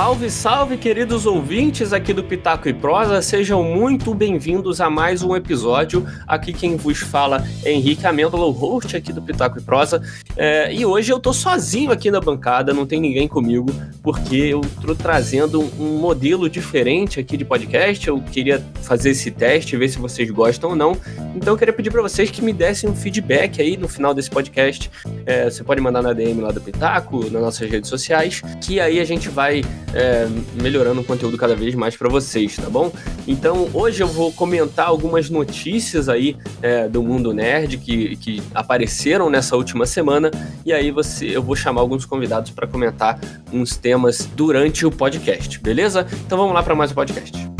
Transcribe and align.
Salve, 0.00 0.30
salve, 0.30 0.76
queridos 0.78 1.26
ouvintes 1.26 1.92
aqui 1.92 2.14
do 2.14 2.24
Pitaco 2.24 2.66
e 2.66 2.72
Prosa, 2.72 3.20
sejam 3.20 3.62
muito 3.62 4.14
bem-vindos 4.14 4.80
a 4.80 4.88
mais 4.88 5.22
um 5.22 5.36
episódio. 5.36 6.06
Aqui 6.26 6.54
quem 6.54 6.74
vos 6.74 7.00
fala 7.00 7.46
é 7.62 7.70
Henrique 7.70 8.06
Amêndola, 8.06 8.46
o 8.46 8.50
host 8.50 8.96
aqui 8.96 9.12
do 9.12 9.20
Pitaco 9.20 9.58
e 9.58 9.60
Prosa. 9.60 10.02
É, 10.38 10.72
e 10.72 10.86
hoje 10.86 11.12
eu 11.12 11.20
tô 11.20 11.34
sozinho 11.34 11.92
aqui 11.92 12.10
na 12.10 12.18
bancada, 12.18 12.72
não 12.72 12.86
tem 12.86 12.98
ninguém 12.98 13.28
comigo, 13.28 13.66
porque 14.02 14.36
eu 14.36 14.62
tô 14.80 14.94
trazendo 14.94 15.60
um 15.78 15.98
modelo 15.98 16.48
diferente 16.48 17.20
aqui 17.20 17.36
de 17.36 17.44
podcast. 17.44 18.08
Eu 18.08 18.22
queria 18.22 18.64
fazer 18.80 19.10
esse 19.10 19.30
teste, 19.30 19.76
ver 19.76 19.88
se 19.88 19.98
vocês 19.98 20.30
gostam 20.30 20.70
ou 20.70 20.76
não. 20.76 20.96
Então 21.36 21.52
eu 21.52 21.58
queria 21.58 21.74
pedir 21.74 21.90
para 21.90 22.00
vocês 22.00 22.30
que 22.30 22.40
me 22.40 22.54
dessem 22.54 22.88
um 22.88 22.96
feedback 22.96 23.60
aí 23.60 23.76
no 23.76 23.86
final 23.86 24.14
desse 24.14 24.30
podcast. 24.30 24.90
É, 25.26 25.44
você 25.50 25.62
pode 25.62 25.82
mandar 25.82 26.00
na 26.00 26.14
DM 26.14 26.40
lá 26.40 26.52
do 26.52 26.60
Pitaco, 26.60 27.20
nas 27.24 27.42
nossas 27.42 27.70
redes 27.70 27.90
sociais, 27.90 28.40
que 28.62 28.80
aí 28.80 28.98
a 28.98 29.04
gente 29.04 29.28
vai 29.28 29.62
é, 29.94 30.28
melhorando 30.60 31.00
o 31.00 31.04
conteúdo 31.04 31.36
cada 31.36 31.54
vez 31.54 31.74
mais 31.74 31.96
para 31.96 32.08
vocês, 32.08 32.56
tá 32.56 32.68
bom? 32.68 32.92
Então 33.26 33.68
hoje 33.72 34.02
eu 34.02 34.08
vou 34.08 34.32
comentar 34.32 34.86
algumas 34.86 35.30
notícias 35.30 36.08
aí 36.08 36.36
é, 36.62 36.88
do 36.88 37.02
mundo 37.02 37.32
nerd 37.32 37.78
que, 37.78 38.16
que 38.16 38.42
apareceram 38.54 39.30
nessa 39.30 39.56
última 39.56 39.86
semana 39.86 40.30
e 40.64 40.72
aí 40.72 40.90
você 40.90 41.36
eu 41.36 41.42
vou 41.42 41.56
chamar 41.56 41.80
alguns 41.80 42.04
convidados 42.04 42.50
para 42.50 42.66
comentar 42.66 43.18
uns 43.52 43.76
temas 43.76 44.28
durante 44.34 44.86
o 44.86 44.90
podcast, 44.90 45.58
beleza? 45.60 46.06
Então 46.26 46.38
vamos 46.38 46.54
lá 46.54 46.62
para 46.62 46.74
mais 46.74 46.90
um 46.90 46.94
podcast. 46.94 47.59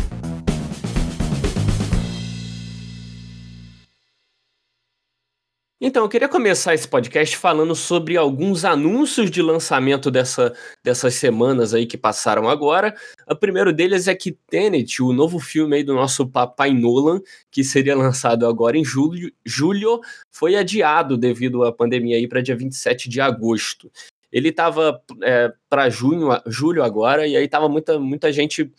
Então, 5.83 6.03
eu 6.03 6.09
queria 6.09 6.29
começar 6.29 6.75
esse 6.75 6.87
podcast 6.87 7.35
falando 7.35 7.73
sobre 7.73 8.15
alguns 8.15 8.63
anúncios 8.63 9.31
de 9.31 9.41
lançamento 9.41 10.11
dessa, 10.11 10.53
dessas 10.83 11.15
semanas 11.15 11.73
aí 11.73 11.87
que 11.87 11.97
passaram 11.97 12.47
agora. 12.47 12.95
O 13.27 13.35
primeiro 13.35 13.73
deles 13.73 14.07
é 14.07 14.13
que 14.13 14.31
Tenet, 14.31 15.01
o 15.01 15.11
novo 15.11 15.39
filme 15.39 15.77
aí 15.77 15.83
do 15.83 15.95
nosso 15.95 16.27
papai 16.27 16.71
Nolan, 16.71 17.19
que 17.49 17.63
seria 17.63 17.95
lançado 17.97 18.45
agora 18.45 18.77
em 18.77 18.85
julho, 18.85 19.33
julho 19.43 19.99
foi 20.29 20.55
adiado 20.55 21.17
devido 21.17 21.63
à 21.63 21.73
pandemia 21.73 22.15
aí 22.15 22.27
para 22.27 22.43
dia 22.43 22.55
27 22.55 23.09
de 23.09 23.19
agosto. 23.19 23.91
Ele 24.31 24.49
estava 24.49 25.01
é, 25.23 25.51
para 25.67 25.89
junho, 25.89 26.29
julho 26.45 26.83
agora, 26.83 27.25
e 27.25 27.35
aí 27.35 27.47
tava 27.47 27.67
muita, 27.67 27.97
muita 27.97 28.31
gente 28.31 28.71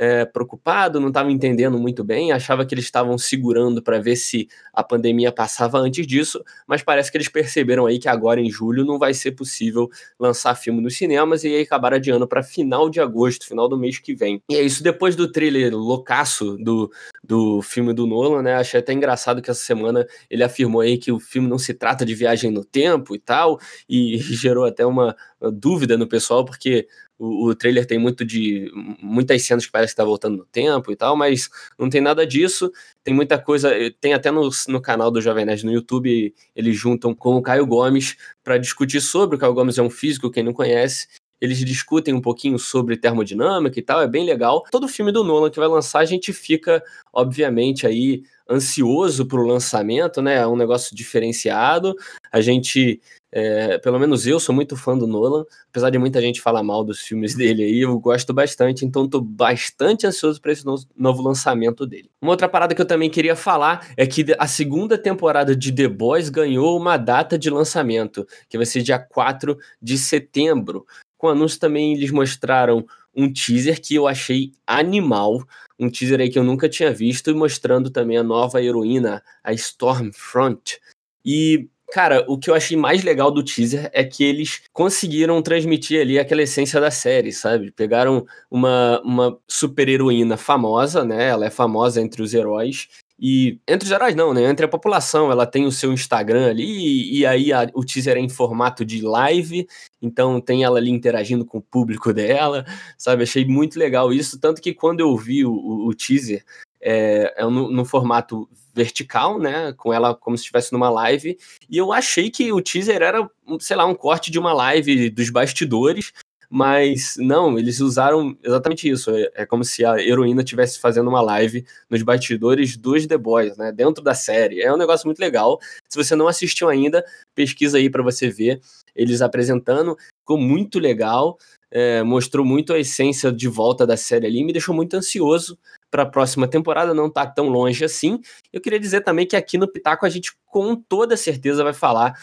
é, 0.00 0.24
preocupado, 0.24 0.98
não 0.98 1.08
estava 1.08 1.30
entendendo 1.30 1.78
muito 1.78 2.02
bem, 2.02 2.32
achava 2.32 2.64
que 2.64 2.74
eles 2.74 2.86
estavam 2.86 3.18
segurando 3.18 3.82
para 3.82 3.98
ver 3.98 4.16
se 4.16 4.48
a 4.72 4.82
pandemia 4.82 5.30
passava 5.30 5.78
antes 5.78 6.06
disso, 6.06 6.42
mas 6.66 6.82
parece 6.82 7.10
que 7.12 7.18
eles 7.18 7.28
perceberam 7.28 7.84
aí 7.84 7.98
que 7.98 8.08
agora 8.08 8.40
em 8.40 8.50
julho 8.50 8.82
não 8.82 8.98
vai 8.98 9.12
ser 9.12 9.32
possível 9.32 9.90
lançar 10.18 10.54
filme 10.54 10.80
nos 10.80 10.96
cinemas 10.96 11.44
e 11.44 11.48
aí 11.48 11.62
acabaram 11.64 11.98
adiando 11.98 12.26
para 12.26 12.42
final 12.42 12.88
de 12.88 12.98
agosto, 12.98 13.46
final 13.46 13.68
do 13.68 13.76
mês 13.76 13.98
que 13.98 14.14
vem. 14.14 14.42
E 14.48 14.56
é 14.56 14.62
isso 14.62 14.82
depois 14.82 15.14
do 15.14 15.30
trailer 15.30 15.76
loucaço 15.76 16.56
do, 16.56 16.90
do 17.30 17.62
filme 17.62 17.92
do 17.92 18.08
Nolan, 18.08 18.42
né? 18.42 18.56
Achei 18.56 18.80
até 18.80 18.92
engraçado 18.92 19.40
que 19.40 19.48
essa 19.48 19.60
semana 19.60 20.04
ele 20.28 20.42
afirmou 20.42 20.80
aí 20.80 20.98
que 20.98 21.12
o 21.12 21.20
filme 21.20 21.46
não 21.46 21.58
se 21.58 21.72
trata 21.72 22.04
de 22.04 22.12
viagem 22.12 22.50
no 22.50 22.64
tempo 22.64 23.14
e 23.14 23.20
tal, 23.20 23.60
e 23.88 24.18
gerou 24.34 24.64
até 24.64 24.84
uma, 24.84 25.16
dúvida 25.52 25.96
no 25.96 26.08
pessoal, 26.08 26.44
porque 26.44 26.88
o, 27.16 27.50
o, 27.50 27.54
trailer 27.54 27.86
tem 27.86 28.00
muito 28.00 28.24
de 28.24 28.68
muitas 29.00 29.42
cenas 29.42 29.64
que 29.64 29.70
parece 29.70 29.92
que 29.92 29.96
tá 29.98 30.04
voltando 30.04 30.38
no 30.38 30.44
tempo 30.44 30.90
e 30.90 30.96
tal, 30.96 31.16
mas 31.16 31.48
não 31.78 31.88
tem 31.88 32.00
nada 32.00 32.26
disso. 32.26 32.72
Tem 33.04 33.14
muita 33.14 33.38
coisa, 33.38 33.70
eh, 33.70 33.92
tem 34.00 34.12
até 34.12 34.32
no, 34.32 34.50
no 34.66 34.82
canal 34.82 35.08
do 35.10 35.20
Jovem 35.20 35.44
Nerd 35.46 35.64
no 35.64 35.72
YouTube, 35.72 36.34
eles 36.56 36.76
juntam 36.76 37.14
com 37.14 37.36
o 37.36 37.42
Caio 37.42 37.64
Gomes 37.64 38.16
para 38.42 38.58
discutir 38.58 39.00
sobre. 39.00 39.36
O 39.36 39.38
Caio 39.38 39.54
Gomes 39.54 39.78
é 39.78 39.82
um 39.82 39.90
físico, 39.90 40.30
quem 40.32 40.42
não 40.42 40.52
conhece. 40.52 41.06
Eles 41.40 41.58
discutem 41.58 42.14
um 42.14 42.20
pouquinho 42.20 42.58
sobre 42.58 42.96
termodinâmica 42.96 43.78
e 43.78 43.82
tal, 43.82 44.02
é 44.02 44.08
bem 44.08 44.24
legal. 44.24 44.64
Todo 44.70 44.88
filme 44.88 45.10
do 45.12 45.24
Nolan 45.24 45.50
que 45.50 45.58
vai 45.58 45.68
lançar, 45.68 46.00
a 46.00 46.04
gente 46.04 46.32
fica, 46.32 46.82
obviamente, 47.12 47.86
aí 47.86 48.22
ansioso 48.48 49.26
para 49.26 49.40
o 49.40 49.46
lançamento, 49.46 50.20
né? 50.20 50.36
É 50.36 50.46
um 50.46 50.56
negócio 50.56 50.94
diferenciado. 50.94 51.94
A 52.32 52.40
gente 52.40 53.00
é, 53.32 53.78
pelo 53.78 53.98
menos 53.98 54.26
eu 54.26 54.40
sou 54.40 54.54
muito 54.54 54.76
fã 54.76 54.96
do 54.96 55.06
Nolan, 55.06 55.44
apesar 55.68 55.90
de 55.90 55.98
muita 55.98 56.20
gente 56.20 56.40
falar 56.40 56.62
mal 56.62 56.84
dos 56.84 57.00
filmes 57.00 57.34
dele 57.36 57.62
aí, 57.62 57.80
eu 57.80 57.98
gosto 57.98 58.32
bastante, 58.32 58.84
então 58.84 59.08
tô 59.08 59.20
bastante 59.20 60.06
ansioso 60.06 60.40
para 60.40 60.52
esse 60.52 60.64
no 60.64 60.76
novo 60.96 61.22
lançamento 61.22 61.86
dele. 61.86 62.10
Uma 62.20 62.32
outra 62.32 62.48
parada 62.48 62.74
que 62.74 62.80
eu 62.80 62.86
também 62.86 63.08
queria 63.08 63.36
falar 63.36 63.88
é 63.96 64.06
que 64.06 64.24
a 64.38 64.46
segunda 64.46 64.98
temporada 64.98 65.54
de 65.54 65.72
The 65.72 65.88
Boys 65.88 66.28
ganhou 66.28 66.76
uma 66.76 66.96
data 66.96 67.38
de 67.38 67.48
lançamento, 67.50 68.26
que 68.48 68.56
vai 68.56 68.66
ser 68.66 68.82
dia 68.82 68.98
4 68.98 69.56
de 69.80 69.96
setembro. 69.96 70.86
Com 71.16 71.28
o 71.28 71.30
anúncio 71.30 71.60
também 71.60 71.94
eles 71.94 72.10
mostraram 72.10 72.84
um 73.14 73.32
teaser 73.32 73.80
que 73.80 73.94
eu 73.94 74.06
achei 74.06 74.52
animal, 74.66 75.44
um 75.78 75.90
teaser 75.90 76.20
aí 76.20 76.30
que 76.30 76.38
eu 76.38 76.44
nunca 76.44 76.68
tinha 76.68 76.92
visto, 76.92 77.30
e 77.30 77.34
mostrando 77.34 77.90
também 77.90 78.16
a 78.16 78.22
nova 78.22 78.62
heroína, 78.62 79.22
a 79.42 79.52
Stormfront. 79.52 80.80
E 81.24 81.68
Cara, 81.92 82.24
o 82.28 82.38
que 82.38 82.48
eu 82.48 82.54
achei 82.54 82.76
mais 82.76 83.02
legal 83.02 83.30
do 83.30 83.42
teaser 83.42 83.90
é 83.92 84.04
que 84.04 84.22
eles 84.22 84.62
conseguiram 84.72 85.42
transmitir 85.42 86.00
ali 86.00 86.18
aquela 86.18 86.42
essência 86.42 86.80
da 86.80 86.90
série, 86.90 87.32
sabe? 87.32 87.72
Pegaram 87.72 88.24
uma, 88.50 89.00
uma 89.04 89.38
super-heroína 89.48 90.36
famosa, 90.36 91.04
né? 91.04 91.28
Ela 91.28 91.46
é 91.46 91.50
famosa 91.50 92.00
entre 92.00 92.22
os 92.22 92.32
heróis. 92.32 92.88
E 93.22 93.60
entre 93.68 93.86
os 93.86 93.92
heróis 93.92 94.14
não, 94.14 94.32
né? 94.32 94.44
Entre 94.44 94.64
a 94.64 94.68
população, 94.68 95.30
ela 95.30 95.44
tem 95.44 95.66
o 95.66 95.72
seu 95.72 95.92
Instagram 95.92 96.48
ali, 96.48 96.64
e, 96.64 97.18
e 97.18 97.26
aí 97.26 97.52
a, 97.52 97.68
o 97.74 97.84
teaser 97.84 98.16
é 98.16 98.20
em 98.20 98.30
formato 98.30 98.82
de 98.82 99.02
live, 99.02 99.66
então 100.00 100.40
tem 100.40 100.64
ela 100.64 100.78
ali 100.78 100.90
interagindo 100.90 101.44
com 101.44 101.58
o 101.58 101.62
público 101.62 102.12
dela, 102.14 102.64
sabe? 102.96 103.24
Achei 103.24 103.44
muito 103.44 103.78
legal 103.78 104.10
isso, 104.10 104.40
tanto 104.40 104.62
que 104.62 104.72
quando 104.72 105.00
eu 105.00 105.14
vi 105.18 105.44
o, 105.44 105.52
o, 105.52 105.88
o 105.88 105.94
teaser, 105.94 106.42
é, 106.80 107.34
é 107.36 107.44
no, 107.44 107.70
no, 107.70 107.84
formato 107.84 108.48
vertical, 108.74 109.38
né? 109.38 109.72
Com 109.74 109.92
ela 109.92 110.14
como 110.14 110.36
se 110.36 110.42
estivesse 110.42 110.72
numa 110.72 110.90
live. 110.90 111.36
E 111.68 111.76
eu 111.76 111.92
achei 111.92 112.30
que 112.30 112.52
o 112.52 112.60
teaser 112.60 113.02
era, 113.02 113.28
sei 113.58 113.76
lá, 113.76 113.86
um 113.86 113.94
corte 113.94 114.30
de 114.30 114.38
uma 114.38 114.52
live 114.52 115.10
dos 115.10 115.30
bastidores. 115.30 116.12
Mas 116.52 117.14
não, 117.16 117.56
eles 117.56 117.78
usaram 117.78 118.36
exatamente 118.42 118.88
isso. 118.88 119.12
É, 119.12 119.30
é 119.34 119.46
como 119.46 119.62
se 119.62 119.84
a 119.84 120.02
heroína 120.02 120.42
estivesse 120.42 120.80
fazendo 120.80 121.08
uma 121.08 121.20
live 121.20 121.64
nos 121.88 122.02
bastidores 122.02 122.76
dos 122.76 123.06
The 123.06 123.16
Boys, 123.16 123.56
né? 123.56 123.70
Dentro 123.70 124.02
da 124.02 124.14
série. 124.14 124.60
É 124.60 124.72
um 124.72 124.76
negócio 124.76 125.06
muito 125.06 125.20
legal. 125.20 125.60
Se 125.88 125.96
você 125.96 126.16
não 126.16 126.26
assistiu 126.26 126.68
ainda, 126.68 127.04
pesquisa 127.36 127.78
aí 127.78 127.88
para 127.88 128.02
você 128.02 128.28
ver 128.28 128.60
eles 128.94 129.22
apresentando. 129.22 129.96
Ficou 130.20 130.38
muito 130.38 130.78
legal. 130.78 131.38
É, 131.72 132.02
mostrou 132.02 132.44
muito 132.44 132.72
a 132.72 132.78
essência 132.78 133.30
de 133.30 133.46
volta 133.46 133.86
da 133.86 133.96
série 133.96 134.26
ali, 134.26 134.42
me 134.42 134.52
deixou 134.52 134.74
muito 134.74 134.96
ansioso 134.96 135.56
para 135.88 136.02
a 136.02 136.06
próxima 136.06 136.48
temporada, 136.48 136.92
não 136.92 137.06
está 137.06 137.24
tão 137.24 137.48
longe 137.48 137.84
assim. 137.84 138.20
Eu 138.52 138.60
queria 138.60 138.80
dizer 138.80 139.02
também 139.02 139.24
que 139.24 139.36
aqui 139.36 139.56
no 139.56 139.70
Pitaco 139.70 140.04
a 140.04 140.08
gente 140.08 140.32
com 140.46 140.74
toda 140.74 141.16
certeza 141.16 141.62
vai 141.62 141.72
falar 141.72 142.18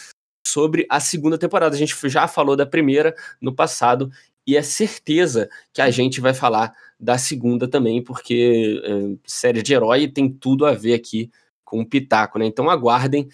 sobre 0.45 0.85
a 0.89 0.99
segunda 0.99 1.37
temporada. 1.37 1.75
A 1.75 1.79
gente 1.79 1.95
já 2.09 2.27
falou 2.27 2.55
da 2.55 2.65
primeira 2.65 3.15
no 3.41 3.53
passado 3.53 4.09
e 4.45 4.55
é 4.55 4.61
certeza 4.61 5.49
que 5.73 5.81
a 5.81 5.89
gente 5.89 6.21
vai 6.21 6.33
falar 6.33 6.73
da 6.99 7.17
segunda 7.17 7.67
também, 7.67 8.01
porque 8.03 8.81
é, 8.83 9.17
série 9.25 9.61
de 9.61 9.73
herói 9.73 10.07
tem 10.07 10.29
tudo 10.29 10.65
a 10.65 10.73
ver 10.73 10.93
aqui 10.93 11.29
com 11.67 11.81
o 11.81 11.85
Pitaco, 11.85 12.39
né? 12.39 12.45
Então 12.45 12.69
aguardem 12.69 13.27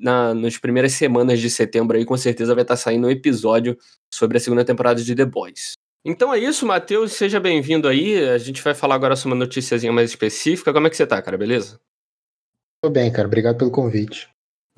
na, 0.00 0.34
nas 0.34 0.56
primeiras 0.56 0.92
semanas 0.92 1.38
de 1.38 1.50
setembro 1.50 1.96
aí, 1.96 2.06
com 2.06 2.16
certeza 2.16 2.54
vai 2.54 2.62
estar 2.62 2.76
saindo 2.76 3.06
um 3.06 3.10
episódio 3.10 3.76
sobre 4.10 4.38
a 4.38 4.40
segunda 4.40 4.64
temporada 4.64 5.02
de 5.02 5.14
The 5.14 5.26
Boys. 5.26 5.74
Então 6.02 6.32
é 6.32 6.38
isso, 6.38 6.64
Matheus, 6.64 7.12
seja 7.12 7.38
bem-vindo 7.38 7.86
aí. 7.86 8.18
A 8.30 8.38
gente 8.38 8.62
vai 8.62 8.74
falar 8.74 8.94
agora 8.94 9.14
sobre 9.14 9.34
uma 9.34 9.44
noticiazinha 9.44 9.92
mais 9.92 10.08
específica. 10.08 10.72
Como 10.72 10.86
é 10.86 10.90
que 10.90 10.96
você 10.96 11.06
tá, 11.06 11.20
cara? 11.20 11.36
Beleza? 11.36 11.78
Tô 12.82 12.88
bem, 12.88 13.12
cara. 13.12 13.28
Obrigado 13.28 13.58
pelo 13.58 13.70
convite. 13.70 14.28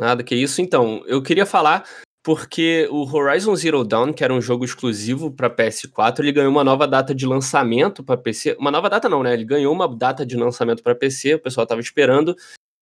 Nada, 0.00 0.24
que 0.24 0.34
isso. 0.34 0.60
Então, 0.60 1.04
eu 1.06 1.22
queria 1.22 1.46
falar 1.46 1.84
porque 2.24 2.88
o 2.90 3.04
Horizon 3.10 3.54
Zero 3.54 3.84
Dawn, 3.84 4.12
que 4.12 4.24
era 4.24 4.34
um 4.34 4.40
jogo 4.40 4.64
exclusivo 4.64 5.30
para 5.30 5.48
PS4, 5.48 6.18
ele 6.20 6.32
ganhou 6.32 6.50
uma 6.50 6.64
nova 6.64 6.86
data 6.86 7.14
de 7.14 7.24
lançamento 7.24 8.02
para 8.02 8.16
PC. 8.16 8.56
Uma 8.58 8.70
nova 8.70 8.90
data 8.90 9.08
não, 9.08 9.22
né? 9.22 9.32
Ele 9.32 9.44
ganhou 9.44 9.72
uma 9.72 9.88
data 9.88 10.26
de 10.26 10.36
lançamento 10.36 10.82
para 10.82 10.94
PC, 10.94 11.34
o 11.34 11.38
pessoal 11.38 11.66
tava 11.66 11.80
esperando, 11.80 12.34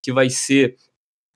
que 0.07 0.13
vai 0.13 0.31
ser 0.31 0.77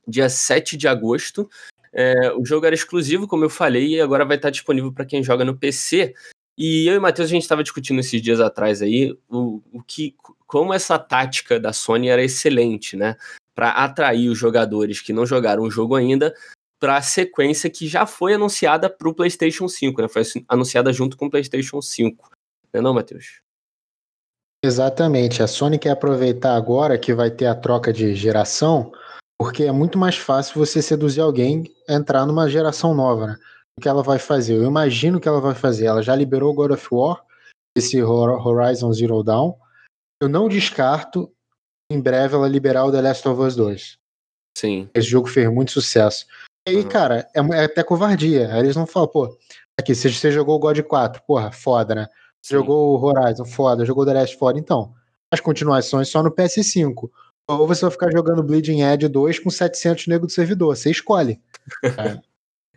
dia 0.06 0.28
7 0.28 0.76
de 0.76 0.86
agosto. 0.86 1.50
É, 1.92 2.32
o 2.34 2.44
jogo 2.44 2.66
era 2.66 2.74
exclusivo, 2.74 3.26
como 3.26 3.44
eu 3.44 3.50
falei, 3.50 3.96
e 3.96 4.00
agora 4.00 4.24
vai 4.24 4.36
estar 4.36 4.50
disponível 4.50 4.92
para 4.92 5.04
quem 5.04 5.24
joga 5.24 5.44
no 5.44 5.58
PC. 5.58 6.14
E 6.56 6.86
eu 6.86 6.94
e 6.94 6.98
o 6.98 7.02
Matheus, 7.02 7.28
a 7.28 7.32
gente 7.32 7.42
estava 7.42 7.64
discutindo 7.64 7.98
esses 7.98 8.22
dias 8.22 8.38
atrás 8.38 8.80
aí 8.80 9.12
o, 9.28 9.60
o 9.72 9.82
que, 9.82 10.14
como 10.46 10.72
essa 10.72 11.00
tática 11.00 11.58
da 11.58 11.72
Sony 11.72 12.10
era 12.10 12.22
excelente, 12.22 12.96
né? 12.96 13.16
Para 13.56 13.70
atrair 13.70 14.28
os 14.28 14.38
jogadores 14.38 15.00
que 15.00 15.12
não 15.12 15.26
jogaram 15.26 15.64
o 15.64 15.70
jogo 15.70 15.96
ainda 15.96 16.32
para 16.78 16.96
a 16.96 17.02
sequência 17.02 17.68
que 17.68 17.88
já 17.88 18.06
foi 18.06 18.34
anunciada 18.34 18.88
para 18.88 19.08
o 19.08 19.14
PlayStation 19.14 19.66
5, 19.66 20.00
né? 20.00 20.08
Foi 20.08 20.22
anunciada 20.48 20.92
junto 20.92 21.16
com 21.16 21.26
o 21.26 21.30
PlayStation 21.30 21.82
5. 21.82 22.30
Não 22.72 22.78
é 22.78 22.82
não, 22.82 22.94
Matheus? 22.94 23.40
Exatamente. 24.62 25.42
A 25.42 25.46
Sony 25.46 25.78
quer 25.78 25.90
aproveitar 25.90 26.54
agora 26.54 26.98
que 26.98 27.14
vai 27.14 27.30
ter 27.30 27.46
a 27.46 27.54
troca 27.54 27.92
de 27.92 28.14
geração, 28.14 28.92
porque 29.38 29.64
é 29.64 29.72
muito 29.72 29.98
mais 29.98 30.16
fácil 30.16 30.54
você 30.58 30.82
seduzir 30.82 31.20
alguém 31.20 31.64
a 31.88 31.94
entrar 31.94 32.26
numa 32.26 32.48
geração 32.48 32.94
nova, 32.94 33.26
né? 33.26 33.36
que 33.80 33.88
ela 33.88 34.02
vai 34.02 34.18
fazer? 34.18 34.56
Eu 34.56 34.64
imagino 34.64 35.18
que 35.18 35.26
ela 35.26 35.40
vai 35.40 35.54
fazer. 35.54 35.86
Ela 35.86 36.02
já 36.02 36.14
liberou 36.14 36.54
God 36.54 36.72
of 36.72 36.86
War 36.92 37.24
esse 37.76 38.00
Horizon 38.02 38.92
Zero 38.92 39.22
Dawn. 39.22 39.54
Eu 40.20 40.28
não 40.28 40.48
descarto 40.48 41.32
em 41.90 42.00
breve 42.00 42.34
ela 42.34 42.46
liberar 42.46 42.84
o 42.84 42.92
The 42.92 43.00
Last 43.00 43.26
of 43.26 43.40
Us 43.40 43.56
2. 43.56 43.98
Sim. 44.56 44.90
Esse 44.94 45.08
jogo 45.08 45.28
fez 45.28 45.50
muito 45.50 45.72
sucesso. 45.72 46.26
E 46.68 46.72
aí, 46.72 46.76
uhum. 46.76 46.88
cara, 46.88 47.28
é, 47.34 47.40
é, 47.40 47.64
até 47.64 47.82
covardia. 47.82 48.52
Aí 48.52 48.60
eles 48.60 48.76
não 48.76 48.86
falam, 48.86 49.08
pô, 49.08 49.38
aqui, 49.78 49.94
você, 49.94 50.12
você 50.12 50.30
jogou 50.30 50.56
o 50.56 50.58
God 50.58 50.80
4, 50.82 51.22
porra, 51.26 51.50
foda, 51.50 51.94
né? 51.94 52.08
Você 52.42 52.54
jogou 52.54 52.98
o 52.98 53.04
Horizon, 53.04 53.44
foda, 53.44 53.84
jogou 53.84 54.02
o 54.02 54.06
The 54.06 54.14
Last 54.14 54.36
foda. 54.36 54.58
Então, 54.58 54.92
as 55.30 55.40
continuações 55.40 56.08
só 56.08 56.22
no 56.22 56.30
PS5. 56.30 57.10
Ou 57.48 57.66
você 57.66 57.82
vai 57.82 57.90
ficar 57.90 58.10
jogando 58.12 58.42
Bleeding 58.42 58.82
Edge 58.82 59.08
2 59.08 59.38
com 59.40 59.50
700 59.50 60.06
nego 60.06 60.26
do 60.26 60.32
servidor. 60.32 60.76
Você 60.76 60.90
escolhe. 60.90 61.40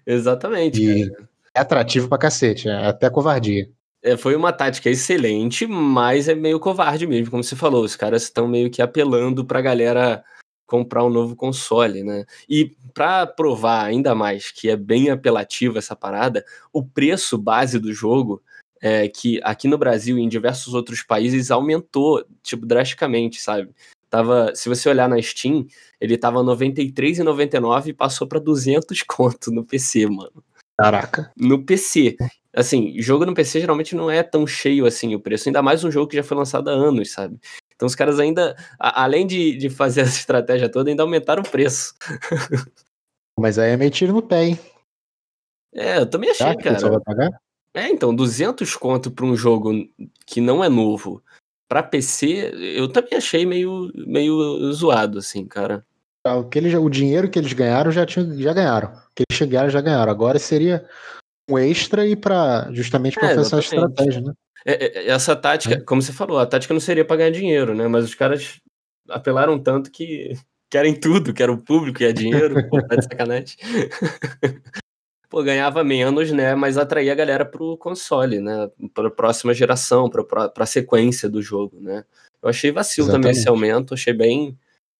Exatamente. 0.05 0.83
E 0.83 1.11
é 1.55 1.61
atrativo 1.61 2.09
pra 2.09 2.17
cacete, 2.17 2.67
é 2.67 2.87
até 2.87 3.09
covardia. 3.09 3.69
É, 4.01 4.17
foi 4.17 4.35
uma 4.35 4.51
tática 4.51 4.89
excelente, 4.89 5.65
mas 5.65 6.27
é 6.27 6.35
meio 6.35 6.59
covarde 6.59 7.07
mesmo, 7.07 7.31
como 7.31 7.43
você 7.43 7.55
falou. 7.55 7.83
Os 7.83 7.95
caras 7.95 8.23
estão 8.23 8.47
meio 8.47 8.69
que 8.69 8.81
apelando 8.81 9.45
pra 9.45 9.61
galera 9.61 10.23
comprar 10.65 11.05
um 11.05 11.09
novo 11.09 11.35
console, 11.35 12.03
né? 12.03 12.25
E 12.49 12.75
para 12.93 13.27
provar 13.27 13.85
ainda 13.85 14.15
mais 14.15 14.51
que 14.51 14.69
é 14.69 14.75
bem 14.75 15.09
apelativa 15.09 15.77
essa 15.77 15.95
parada, 15.95 16.43
o 16.71 16.83
preço 16.83 17.37
base 17.37 17.79
do 17.79 17.93
jogo, 17.93 18.41
é, 18.83 19.07
que 19.07 19.39
aqui 19.43 19.65
no 19.65 19.77
Brasil 19.77 20.17
e 20.17 20.21
em 20.21 20.27
diversos 20.27 20.73
outros 20.73 21.01
países 21.01 21.49
aumentou, 21.49 22.21
tipo, 22.43 22.65
drasticamente, 22.65 23.39
sabe? 23.39 23.69
Tava, 24.09 24.53
se 24.53 24.67
você 24.67 24.89
olhar 24.89 25.07
na 25.07 25.19
Steam, 25.21 25.65
ele 26.01 26.17
tava 26.17 26.41
R$ 26.41 26.47
93,99 26.47 27.87
e 27.87 27.93
passou 27.93 28.27
para 28.27 28.39
200 28.39 29.01
conto 29.07 29.51
no 29.51 29.63
PC, 29.63 30.05
mano. 30.07 30.43
Caraca. 30.77 31.31
No 31.37 31.63
PC. 31.63 32.17
Assim, 32.53 33.01
jogo 33.01 33.25
no 33.25 33.33
PC 33.33 33.61
geralmente 33.61 33.95
não 33.95 34.11
é 34.11 34.21
tão 34.21 34.45
cheio 34.45 34.85
assim 34.85 35.15
o 35.15 35.19
preço, 35.19 35.47
ainda 35.47 35.61
mais 35.61 35.83
um 35.83 35.89
jogo 35.89 36.07
que 36.07 36.17
já 36.17 36.23
foi 36.23 36.35
lançado 36.35 36.69
há 36.69 36.73
anos, 36.73 37.11
sabe? 37.11 37.39
Então 37.73 37.87
os 37.87 37.95
caras 37.95 38.19
ainda, 38.19 38.55
a, 38.77 39.03
além 39.03 39.25
de, 39.25 39.55
de 39.55 39.69
fazer 39.69 40.01
essa 40.11 40.19
estratégia 40.19 40.67
toda, 40.69 40.89
ainda 40.89 41.03
aumentaram 41.03 41.41
o 41.41 41.49
preço. 41.49 41.95
Mas 43.39 43.57
aí 43.57 43.71
é 43.71 43.77
meio 43.77 43.89
tiro 43.89 44.13
no 44.13 44.21
pé, 44.21 44.43
hein? 44.43 44.59
É, 45.73 45.99
eu 45.99 46.05
também 46.05 46.29
achei, 46.29 46.55
cara. 46.57 46.77
Só 46.77 46.89
vai 46.89 46.99
pagar? 46.99 47.31
É, 47.73 47.89
então, 47.89 48.15
200 48.15 48.75
conto 48.75 49.09
pra 49.09 49.25
um 49.25 49.35
jogo 49.35 49.71
que 50.25 50.39
não 50.39 50.63
é 50.63 50.69
novo, 50.69 51.23
pra 51.67 51.81
PC, 51.81 52.51
eu 52.75 52.87
também 52.87 53.17
achei 53.17 53.45
meio, 53.45 53.91
meio 53.95 54.71
zoado, 54.71 55.17
assim, 55.17 55.45
cara. 55.45 55.83
Ah, 56.25 56.37
o, 56.37 56.47
que 56.47 56.59
eles, 56.59 56.73
o 56.73 56.89
dinheiro 56.89 57.29
que 57.29 57.37
eles 57.39 57.51
ganharam 57.51 57.91
já, 57.91 58.05
tinha, 58.05 58.25
já 58.37 58.53
ganharam. 58.53 58.89
O 58.89 59.15
que 59.15 59.23
eles 59.27 59.37
chegaram 59.37 59.69
já 59.69 59.81
ganharam. 59.81 60.11
Agora 60.11 60.37
seria 60.39 60.87
um 61.49 61.57
extra 61.57 62.05
e 62.05 62.15
para 62.15 62.69
justamente 62.71 63.15
para 63.15 63.31
é, 63.31 63.35
fazer 63.35 63.47
essa 63.47 63.59
estratégia, 63.59 64.21
né? 64.21 64.33
É, 64.65 64.85
é, 64.85 65.09
essa 65.09 65.35
tática, 65.35 65.75
é. 65.75 65.81
como 65.81 66.01
você 66.01 66.13
falou, 66.13 66.39
a 66.39 66.45
tática 66.45 66.73
não 66.73 66.79
seria 66.79 67.03
para 67.03 67.17
ganhar 67.17 67.31
dinheiro, 67.31 67.73
né? 67.73 67.87
Mas 67.87 68.05
os 68.05 68.15
caras 68.15 68.61
apelaram 69.09 69.59
tanto 69.59 69.91
que 69.91 70.33
querem 70.69 70.97
tudo, 70.97 71.33
querem 71.33 71.53
o 71.53 71.61
público, 71.61 71.97
quer 71.97 72.13
dinheiro, 72.13 72.69
pô, 72.69 72.81
tá 72.81 72.95
de 72.95 73.03
sacanagem. 73.03 73.57
pô, 75.33 75.41
ganhava 75.41 75.83
menos, 75.83 76.31
né? 76.31 76.53
Mas 76.53 76.77
atraía 76.77 77.11
a 77.11 77.15
galera 77.15 77.43
pro 77.43 77.75
console, 77.75 78.39
né? 78.39 78.69
Pra 78.93 79.09
próxima 79.09 79.51
geração, 79.51 80.07
pra, 80.07 80.47
pra 80.47 80.65
sequência 80.67 81.27
do 81.27 81.41
jogo, 81.41 81.81
né? 81.81 82.05
Eu 82.39 82.49
achei 82.49 82.71
vacilo 82.71 83.07
Exatamente. 83.07 83.23
também 83.23 83.39
esse 83.39 83.49
aumento, 83.49 83.95
achei 83.95 84.13
bem, 84.13 84.55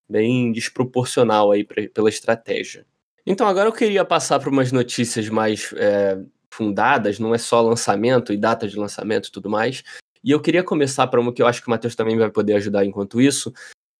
bem 0.10 0.52
desproporcional 0.52 1.52
aí 1.52 1.64
pra, 1.64 1.88
pela 1.88 2.10
estratégia. 2.10 2.84
Então 3.24 3.48
agora 3.48 3.70
eu 3.70 3.74
queria 3.74 4.04
passar 4.04 4.40
para 4.40 4.50
umas 4.50 4.72
notícias 4.72 5.30
mais 5.30 5.72
é, 5.78 6.18
fundadas, 6.50 7.20
não 7.20 7.36
é 7.36 7.38
só 7.38 7.62
lançamento 7.62 8.34
e 8.34 8.38
data 8.38 8.68
de 8.68 8.76
lançamento 8.76 9.28
e 9.28 9.32
tudo 9.32 9.52
mais. 9.52 9.84
E 10.24 10.32
eu 10.32 10.42
queria 10.42 10.64
começar 10.64 11.06
para 11.06 11.22
uma 11.22 11.32
que 11.32 11.44
eu 11.44 11.48
acho 11.48 11.62
que 11.62 11.68
o 11.68 11.70
Matheus 11.70 11.96
também 11.96 12.18
vai 12.18 12.32
poder 12.32 12.56
ajudar 12.56 12.84
enquanto 12.84 13.22
isso, 13.22 13.54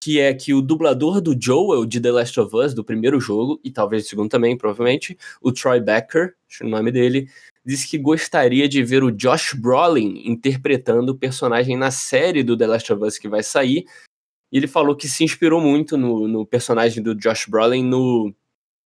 que 0.04 0.20
é 0.20 0.34
que 0.34 0.52
o 0.52 0.60
dublador 0.60 1.18
do 1.18 1.34
Joel 1.34 1.86
de 1.86 1.98
The 1.98 2.12
Last 2.12 2.38
of 2.38 2.54
Us, 2.54 2.74
do 2.74 2.84
primeiro 2.84 3.18
jogo, 3.18 3.58
e 3.64 3.70
talvez 3.70 4.02
do 4.02 4.08
segundo 4.10 4.28
também, 4.28 4.54
provavelmente, 4.54 5.16
o 5.40 5.50
Troy 5.50 5.80
Becker, 5.80 6.34
acho 6.46 6.62
o 6.62 6.68
nome 6.68 6.92
dele, 6.92 7.26
disse 7.64 7.88
que 7.88 7.96
gostaria 7.96 8.68
de 8.68 8.82
ver 8.82 9.02
o 9.02 9.10
Josh 9.10 9.54
Brolin 9.54 10.20
interpretando 10.26 11.12
o 11.12 11.14
personagem 11.18 11.74
na 11.74 11.90
série 11.90 12.42
do 12.42 12.54
The 12.54 12.66
Last 12.66 12.92
of 12.92 13.02
Us 13.02 13.16
que 13.16 13.30
vai 13.30 13.42
sair. 13.42 13.86
E 14.52 14.58
ele 14.58 14.66
falou 14.66 14.94
que 14.94 15.08
se 15.08 15.24
inspirou 15.24 15.58
muito 15.58 15.96
no, 15.96 16.28
no 16.28 16.44
personagem 16.44 17.02
do 17.02 17.14
Josh 17.14 17.46
Brolin 17.48 17.82
no 17.82 18.34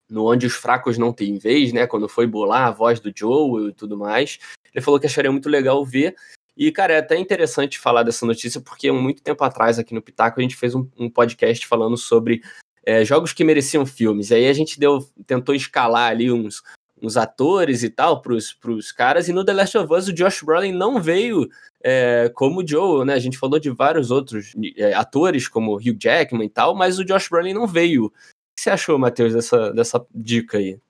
no 0.09 0.25
Onde 0.25 0.47
os 0.47 0.55
Fracos 0.55 0.97
Não 0.97 1.12
Têm 1.12 1.37
Vez, 1.37 1.70
né? 1.70 1.87
Quando 1.87 2.09
foi 2.09 2.26
bolar 2.26 2.69
a 2.69 2.70
voz 2.70 2.99
do 2.99 3.12
Joe 3.15 3.69
e 3.69 3.73
tudo 3.75 3.99
mais. 3.99 4.38
Ele 4.73 4.82
falou 4.82 4.99
que 4.99 5.06
acharia 5.06 5.31
muito 5.31 5.50
legal 5.50 5.85
ver. 5.85 6.15
E, 6.58 6.72
cara, 6.72 6.94
é 6.94 6.99
até 6.99 7.16
interessante 7.16 7.78
falar 7.78 8.02
dessa 8.02 8.26
notícia, 8.26 8.60
porque 8.60 8.90
muito 8.90 9.22
tempo 9.22 9.44
atrás, 9.44 9.78
aqui 9.78 9.94
no 9.94 10.02
Pitaco, 10.02 10.40
a 10.40 10.43
gente 10.43 10.56
fez 10.56 10.75
um, 10.75 10.88
um 10.99 11.08
podcast 11.08 11.64
falando 11.64 11.96
sobre 11.96 12.43
é, 12.84 13.05
jogos 13.05 13.32
que 13.32 13.44
mereciam 13.44 13.87
filmes. 13.87 14.31
E 14.31 14.34
aí 14.34 14.49
a 14.49 14.52
gente 14.52 14.81
deu, 14.81 15.08
tentou 15.25 15.55
escalar 15.55 16.10
ali 16.10 16.32
uns, 16.32 16.64
uns 17.00 17.16
atores 17.16 17.84
e 17.84 17.88
tal 17.88 18.20
pros, 18.20 18.52
pros 18.52 18.90
caras, 18.90 19.28
e 19.28 19.32
no 19.32 19.44
The 19.44 19.52
Last 19.52 19.78
of 19.78 19.94
Us 19.94 20.08
o 20.08 20.12
Josh 20.12 20.43
Brolin 20.43 20.72
não 20.72 21.00
veio 21.00 21.49
é, 21.81 22.28
como 22.34 22.66
Joe, 22.66 23.06
né? 23.06 23.14
A 23.14 23.20
gente 23.20 23.38
falou 23.38 23.60
de 23.60 23.70
vários 23.70 24.10
outros 24.10 24.52
é, 24.76 24.94
atores, 24.94 25.46
como 25.46 25.76
Hugh 25.76 25.96
Jackman 25.96 26.46
e 26.46 26.50
tal, 26.50 26.75
mas 26.75 26.99
o 26.99 27.05
Josh 27.05 27.28
Brolin 27.28 27.55
não 27.55 27.69
veio 27.69 28.10
que 28.56 28.62
você 28.62 28.70
achou, 28.70 28.99
Matheus, 28.99 29.32
dessa, 29.32 29.72
dessa 29.72 30.05
dica 30.12 30.58
aí? 30.58 30.81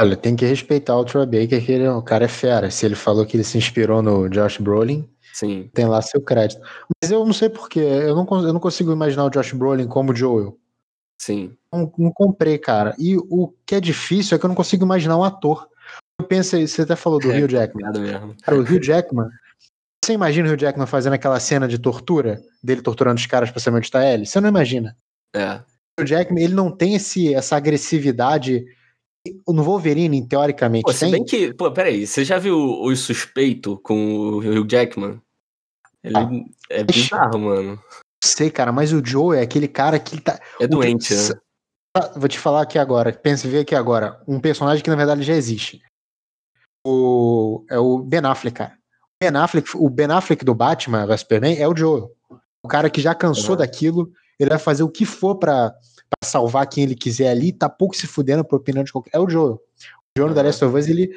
Olha, 0.00 0.16
tem 0.16 0.34
que 0.34 0.46
respeitar 0.46 0.96
o 0.96 1.04
Troy 1.04 1.26
Baker, 1.26 1.64
que 1.64 1.72
ele, 1.72 1.88
o 1.88 2.02
cara 2.02 2.24
é 2.24 2.28
fera. 2.28 2.70
Se 2.70 2.86
ele 2.86 2.94
falou 2.94 3.26
que 3.26 3.36
ele 3.36 3.44
se 3.44 3.58
inspirou 3.58 4.02
no 4.02 4.28
Josh 4.28 4.58
Brolin, 4.58 5.08
Sim. 5.32 5.70
tem 5.74 5.86
lá 5.86 6.00
seu 6.00 6.20
crédito. 6.20 6.62
Mas 7.02 7.10
eu 7.10 7.24
não 7.24 7.32
sei 7.32 7.48
porquê, 7.48 7.80
eu 7.80 8.14
não, 8.14 8.26
eu 8.44 8.52
não 8.52 8.60
consigo 8.60 8.92
imaginar 8.92 9.24
o 9.24 9.30
Josh 9.30 9.52
Brolin 9.52 9.86
como 9.86 10.14
Joel. 10.14 10.58
Sim. 11.20 11.56
Não, 11.72 11.92
não, 11.98 12.10
comprei, 12.10 12.58
cara. 12.58 12.94
E 12.98 13.16
o 13.16 13.54
que 13.64 13.74
é 13.74 13.80
difícil 13.80 14.34
é 14.34 14.38
que 14.38 14.44
eu 14.44 14.48
não 14.48 14.54
consigo 14.54 14.84
imaginar 14.84 15.16
um 15.16 15.24
ator. 15.24 15.68
Eu 16.18 16.26
pensei, 16.26 16.66
você 16.66 16.82
até 16.82 16.96
falou 16.96 17.20
do 17.20 17.30
é, 17.30 17.38
Hugh 17.38 17.50
Jackman. 17.50 17.92
Mesmo. 17.92 18.34
Cara, 18.42 18.58
o 18.58 18.62
Hugh 18.62 18.82
Jackman. 18.82 19.28
Você 20.04 20.14
imagina 20.14 20.48
o 20.48 20.52
Hugh 20.52 20.60
Jackman 20.60 20.86
fazendo 20.86 21.12
aquela 21.12 21.38
cena 21.38 21.68
de 21.68 21.78
tortura, 21.78 22.42
dele 22.62 22.82
torturando 22.82 23.20
os 23.20 23.26
caras 23.26 23.50
pra 23.50 23.60
saber 23.60 23.76
onde 23.76 23.90
tá 23.90 24.04
ele? 24.04 24.26
Você 24.26 24.40
não 24.40 24.48
imagina. 24.48 24.96
É 25.34 25.60
o 26.00 26.04
Jackman, 26.04 26.42
ele 26.42 26.54
não 26.54 26.70
tem 26.70 26.94
esse, 26.94 27.34
essa 27.34 27.56
agressividade 27.56 28.64
no 29.48 29.62
Wolverine, 29.62 30.26
teoricamente, 30.26 30.82
pô, 30.82 30.92
se 30.92 31.00
tem. 31.00 31.12
bem 31.12 31.24
que, 31.24 31.54
pô, 31.54 31.70
peraí, 31.70 32.06
você 32.06 32.24
já 32.24 32.38
viu 32.38 32.56
o 32.56 32.96
Suspeito 32.96 33.78
com 33.78 34.16
o 34.16 34.38
Hugh 34.38 34.66
Jackman? 34.68 35.20
Ele 36.02 36.16
ah, 36.16 36.28
é 36.68 36.82
bizarro, 36.82 37.38
mano. 37.38 37.80
Sei, 38.22 38.50
cara, 38.50 38.72
mas 38.72 38.92
o 38.92 39.04
Joe 39.04 39.36
é 39.36 39.42
aquele 39.42 39.68
cara 39.68 39.98
que 39.98 40.20
tá. 40.20 40.40
É 40.60 40.66
doente, 40.66 41.14
né? 41.14 41.40
Vou 42.16 42.28
te 42.28 42.38
falar 42.38 42.62
aqui 42.62 42.78
agora, 42.78 43.12
pensa, 43.12 43.46
vê 43.46 43.60
aqui 43.60 43.74
agora, 43.74 44.20
um 44.26 44.40
personagem 44.40 44.82
que 44.82 44.90
na 44.90 44.96
verdade 44.96 45.22
já 45.22 45.34
existe. 45.34 45.82
O, 46.86 47.64
é 47.70 47.78
o 47.78 47.98
Ben 47.98 48.24
Affleck, 48.24 48.56
cara. 48.56 48.72
O 48.72 49.30
Ben 49.30 49.40
Affleck, 49.40 49.76
o 49.76 49.90
Ben 49.90 50.10
Affleck 50.10 50.44
do 50.44 50.54
Batman 50.54 51.06
vs 51.06 51.20
Superman 51.20 51.56
é 51.58 51.68
o 51.68 51.76
Joe. 51.76 52.08
O 52.64 52.68
cara 52.68 52.88
que 52.88 53.00
já 53.00 53.14
cansou 53.14 53.50
uhum. 53.50 53.56
daquilo, 53.56 54.10
ele 54.38 54.50
vai 54.50 54.58
fazer 54.58 54.82
o 54.82 54.88
que 54.88 55.04
for 55.04 55.36
para 55.36 55.74
salvar 56.24 56.66
quem 56.66 56.84
ele 56.84 56.94
quiser 56.94 57.28
ali, 57.28 57.52
tá 57.52 57.68
pouco 57.68 57.96
se 57.96 58.06
fudendo 58.06 58.44
por 58.44 58.56
opinião 58.56 58.84
de 58.84 58.92
qualquer. 58.92 59.10
É 59.14 59.18
o 59.18 59.28
Joe. 59.28 59.54
O 59.54 59.60
Joe 60.16 60.28
no 60.28 60.34
The 60.34 60.42
Last 60.42 60.64
of 60.64 60.76
Us, 60.76 60.88
ele. 60.88 61.10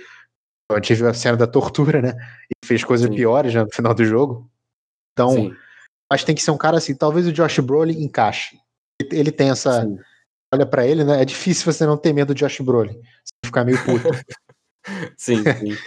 Gente 0.71 0.95
viu 0.95 1.07
a 1.07 1.13
cena 1.13 1.37
da 1.37 1.45
tortura, 1.45 2.01
né? 2.01 2.13
E 2.49 2.65
fez 2.65 2.83
coisas 2.83 3.07
Sim. 3.07 3.15
piores 3.15 3.53
já 3.53 3.63
no 3.63 3.71
final 3.71 3.93
do 3.93 4.03
jogo. 4.03 4.49
Então, 5.13 5.31
Sim. 5.31 5.55
que 6.17 6.25
tem 6.25 6.35
que 6.35 6.41
ser 6.41 6.51
um 6.51 6.57
cara 6.57 6.77
assim. 6.77 6.95
Talvez 6.95 7.27
o 7.27 7.31
Josh 7.31 7.59
Brolin 7.59 8.01
encaixe. 8.01 8.57
Ele 9.11 9.31
tem 9.31 9.49
essa. 9.49 9.83
Sim. 9.83 9.99
Olha 10.53 10.65
para 10.65 10.87
ele, 10.87 11.03
né? 11.03 11.21
É 11.21 11.25
difícil 11.25 11.71
você 11.71 11.85
não 11.85 11.97
ter 11.97 12.13
medo 12.13 12.33
do 12.33 12.37
Josh 12.37 12.61
Brolin. 12.61 12.93
Você 13.23 13.33
ficar 13.45 13.63
meio 13.63 13.77
puto. 13.83 14.07
sim, 15.17 15.43
sim. 15.43 15.77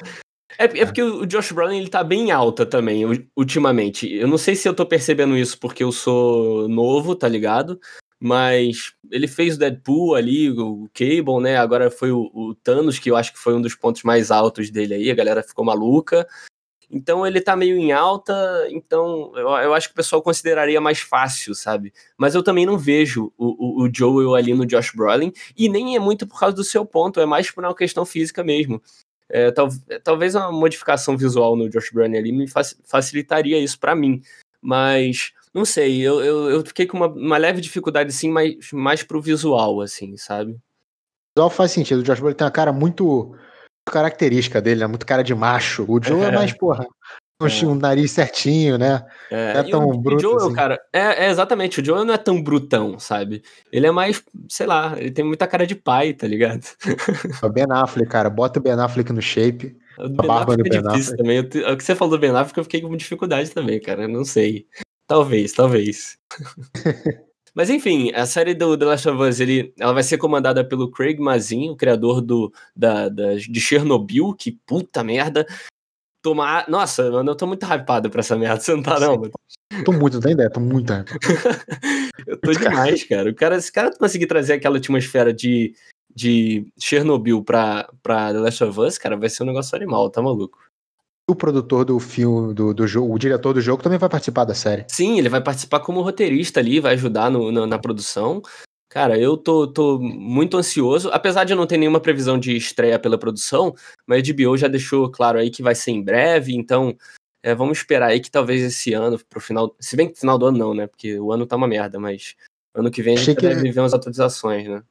É, 0.58 0.64
é, 0.64 0.84
porque 0.84 1.02
o 1.02 1.24
Josh 1.24 1.52
Brolin 1.52 1.78
ele 1.78 1.88
tá 1.88 2.02
bem 2.02 2.30
alta 2.30 2.66
também, 2.66 3.04
ultimamente. 3.36 4.12
Eu 4.12 4.26
não 4.26 4.38
sei 4.38 4.56
se 4.56 4.68
eu 4.68 4.74
tô 4.74 4.84
percebendo 4.84 5.36
isso 5.36 5.58
porque 5.58 5.84
eu 5.84 5.92
sou 5.92 6.68
novo, 6.68 7.14
tá 7.14 7.28
ligado? 7.28 7.80
Mas 8.20 8.94
ele 9.10 9.28
fez 9.28 9.54
o 9.54 9.58
Deadpool 9.58 10.14
ali, 10.14 10.50
o 10.50 10.88
Cable, 10.92 11.40
né? 11.40 11.56
Agora 11.56 11.90
foi 11.90 12.10
o, 12.10 12.30
o 12.34 12.54
Thanos, 12.54 12.98
que 12.98 13.10
eu 13.10 13.16
acho 13.16 13.32
que 13.32 13.38
foi 13.38 13.54
um 13.54 13.62
dos 13.62 13.74
pontos 13.74 14.02
mais 14.02 14.30
altos 14.30 14.70
dele 14.70 14.94
aí, 14.94 15.10
a 15.10 15.14
galera 15.14 15.42
ficou 15.42 15.64
maluca. 15.64 16.26
Então 16.90 17.26
ele 17.26 17.40
tá 17.40 17.54
meio 17.54 17.76
em 17.76 17.92
alta, 17.92 18.66
então 18.70 19.30
eu, 19.36 19.48
eu, 19.48 19.74
acho 19.74 19.88
que 19.88 19.92
o 19.92 19.96
pessoal 19.96 20.22
consideraria 20.22 20.80
mais 20.80 21.00
fácil, 21.00 21.54
sabe? 21.54 21.92
Mas 22.16 22.34
eu 22.34 22.42
também 22.42 22.64
não 22.64 22.78
vejo 22.78 23.30
o, 23.36 23.82
o, 23.82 23.84
o 23.84 23.90
Joel 23.94 24.34
ali 24.34 24.54
no 24.54 24.64
Josh 24.64 24.92
Brolin, 24.94 25.30
e 25.56 25.68
nem 25.68 25.96
é 25.96 25.98
muito 25.98 26.26
por 26.26 26.40
causa 26.40 26.56
do 26.56 26.64
seu 26.64 26.86
ponto, 26.86 27.20
é 27.20 27.26
mais 27.26 27.50
por 27.50 27.62
uma 27.62 27.74
questão 27.74 28.06
física 28.06 28.42
mesmo. 28.42 28.82
É, 29.28 29.50
tal, 29.50 29.68
talvez 30.02 30.34
uma 30.34 30.50
modificação 30.50 31.14
visual 31.14 31.54
no 31.54 31.68
Josh 31.68 31.90
Brolin 31.92 32.16
ali 32.16 32.32
me 32.32 32.46
facilitaria 32.84 33.58
isso 33.58 33.78
para 33.78 33.94
mim, 33.94 34.22
mas 34.62 35.34
não 35.58 35.64
sei, 35.64 36.00
eu, 36.00 36.22
eu, 36.22 36.50
eu 36.50 36.64
fiquei 36.64 36.86
com 36.86 36.96
uma, 36.96 37.06
uma, 37.06 37.36
leve 37.36 37.60
dificuldade, 37.60 38.12
sim, 38.12 38.30
mais, 38.30 38.56
mais 38.72 39.02
pro 39.02 39.20
visual, 39.20 39.80
assim, 39.80 40.16
sabe? 40.16 40.52
O 40.52 41.40
visual 41.40 41.50
faz 41.50 41.72
sentido. 41.72 42.00
O 42.00 42.02
Josh 42.02 42.20
Brolin 42.20 42.34
tem 42.34 42.44
uma 42.44 42.50
cara 42.50 42.72
muito 42.72 43.34
característica 43.90 44.60
dele, 44.60 44.80
né? 44.80 44.86
Muito 44.86 45.06
cara 45.06 45.22
de 45.22 45.34
macho. 45.34 45.84
O 45.88 46.02
Joe 46.02 46.20
é, 46.22 46.26
é 46.26 46.30
mais, 46.32 46.52
porra, 46.52 46.86
é. 47.40 47.66
um 47.66 47.74
nariz 47.74 48.10
certinho, 48.10 48.76
né? 48.76 49.04
É, 49.30 49.54
não 49.54 49.60
é 49.60 49.70
tão 49.70 49.86
o, 49.86 49.98
bruto. 49.98 50.16
O 50.16 50.20
Joel, 50.20 50.46
assim. 50.46 50.54
cara, 50.54 50.80
é, 50.92 51.26
é, 51.26 51.30
exatamente. 51.30 51.80
O 51.80 51.84
Joel 51.84 52.04
não 52.04 52.14
é 52.14 52.18
tão 52.18 52.42
brutão, 52.42 52.98
sabe? 52.98 53.42
Ele 53.72 53.86
é 53.86 53.90
mais, 53.90 54.22
sei 54.48 54.66
lá, 54.66 54.94
ele 54.98 55.10
tem 55.10 55.24
muita 55.24 55.46
cara 55.46 55.66
de 55.66 55.74
pai, 55.74 56.12
tá 56.12 56.26
ligado? 56.26 56.64
O 57.42 57.48
Ben 57.48 57.66
Affleck, 57.70 58.10
cara, 58.10 58.28
bota 58.28 58.58
o 58.58 58.62
Ben 58.62 58.72
Affleck 58.72 59.12
no 59.12 59.22
shape. 59.22 59.76
O 59.98 60.08
Ben 60.08 60.30
Affleck 60.30 60.76
é 60.76 60.80
difícil 60.80 61.16
também. 61.16 61.40
O 61.40 61.76
que 61.76 61.84
você 61.84 61.94
falou 61.94 62.16
do 62.16 62.20
Ben 62.20 62.30
Affleck, 62.30 62.58
eu 62.58 62.64
fiquei 62.64 62.80
com 62.80 62.96
dificuldade 62.96 63.50
também, 63.50 63.80
cara. 63.80 64.02
Eu 64.02 64.08
não 64.08 64.24
sei. 64.24 64.66
Talvez, 65.08 65.52
talvez. 65.52 66.18
Mas 67.54 67.70
enfim, 67.70 68.12
a 68.14 68.26
série 68.26 68.54
do 68.54 68.76
The 68.76 68.84
Last 68.84 69.08
of 69.08 69.22
Us, 69.22 69.40
ele, 69.40 69.72
ela 69.80 69.92
vai 69.92 70.02
ser 70.02 70.18
comandada 70.18 70.62
pelo 70.62 70.90
Craig 70.90 71.18
Mazin, 71.18 71.70
o 71.70 71.76
criador 71.76 72.20
do, 72.20 72.52
da, 72.76 73.08
da, 73.08 73.34
de 73.34 73.60
Chernobyl, 73.60 74.34
que 74.34 74.52
puta 74.52 75.02
merda. 75.02 75.46
Tomar. 76.22 76.68
Nossa, 76.68 77.10
mano, 77.10 77.30
eu 77.30 77.34
tô 77.34 77.46
muito 77.46 77.64
hypado 77.64 78.10
pra 78.10 78.20
essa 78.20 78.36
merda. 78.36 78.60
Você 78.60 78.74
não 78.74 78.82
tá, 78.82 79.00
não, 79.00 79.16
mano? 79.16 79.32
Tô 79.84 79.92
muito, 79.92 80.14
não 80.14 80.20
tem 80.20 80.32
ideia, 80.32 80.50
tô 80.50 80.60
muito 80.60 80.92
Eu 82.26 82.36
tô 82.38 82.52
demais, 82.52 83.02
cara. 83.04 83.30
O 83.30 83.34
cara. 83.34 83.60
Se 83.60 83.70
o 83.70 83.72
cara 83.72 83.96
conseguir 83.96 84.26
trazer 84.26 84.52
aquela 84.52 84.76
atmosfera 84.76 85.32
de, 85.32 85.74
de 86.14 86.66
Chernobyl 86.78 87.42
pra, 87.42 87.88
pra 88.02 88.32
The 88.32 88.40
Last 88.40 88.64
of 88.64 88.78
Us, 88.80 88.98
cara, 88.98 89.16
vai 89.16 89.30
ser 89.30 89.42
um 89.42 89.46
negócio 89.46 89.74
animal, 89.74 90.10
tá 90.10 90.20
maluco? 90.20 90.67
O 91.28 91.34
produtor 91.34 91.84
do 91.84 92.00
filme, 92.00 92.54
do, 92.54 92.72
do 92.72 92.86
jogo, 92.86 93.14
o 93.14 93.18
diretor 93.18 93.52
do 93.52 93.60
jogo 93.60 93.82
também 93.82 93.98
vai 93.98 94.08
participar 94.08 94.44
da 94.44 94.54
série. 94.54 94.86
Sim, 94.88 95.18
ele 95.18 95.28
vai 95.28 95.42
participar 95.42 95.80
como 95.80 96.00
roteirista 96.00 96.58
ali, 96.58 96.80
vai 96.80 96.94
ajudar 96.94 97.30
no, 97.30 97.52
no, 97.52 97.66
na 97.66 97.78
produção. 97.78 98.40
Cara, 98.88 99.18
eu 99.18 99.36
tô, 99.36 99.66
tô 99.66 99.98
muito 99.98 100.56
ansioso, 100.56 101.10
apesar 101.12 101.44
de 101.44 101.52
eu 101.52 101.56
não 101.56 101.66
ter 101.66 101.76
nenhuma 101.76 102.00
previsão 102.00 102.38
de 102.38 102.56
estreia 102.56 102.98
pela 102.98 103.18
produção, 103.18 103.74
mas 104.06 104.26
a 104.26 104.32
HBO 104.32 104.56
já 104.56 104.66
deixou 104.66 105.10
claro 105.10 105.38
aí 105.38 105.50
que 105.50 105.62
vai 105.62 105.74
ser 105.74 105.90
em 105.90 106.02
breve, 106.02 106.56
então 106.56 106.96
é, 107.42 107.54
vamos 107.54 107.76
esperar 107.76 108.08
aí 108.08 108.20
que 108.20 108.30
talvez 108.30 108.62
esse 108.62 108.94
ano, 108.94 109.20
pro 109.28 109.42
final, 109.42 109.76
se 109.78 109.94
bem 109.94 110.08
que 110.10 110.18
final 110.18 110.38
do 110.38 110.46
ano 110.46 110.56
não, 110.56 110.72
né, 110.72 110.86
porque 110.86 111.20
o 111.20 111.30
ano 111.30 111.44
tá 111.44 111.54
uma 111.56 111.68
merda, 111.68 112.00
mas 112.00 112.34
ano 112.74 112.90
que 112.90 113.02
vem 113.02 113.12
a 113.12 113.16
gente 113.18 113.32
Achei 113.32 113.50
deve 113.50 113.62
que... 113.62 113.70
ver 113.70 113.80
umas 113.80 113.92
atualizações, 113.92 114.66
né 114.66 114.82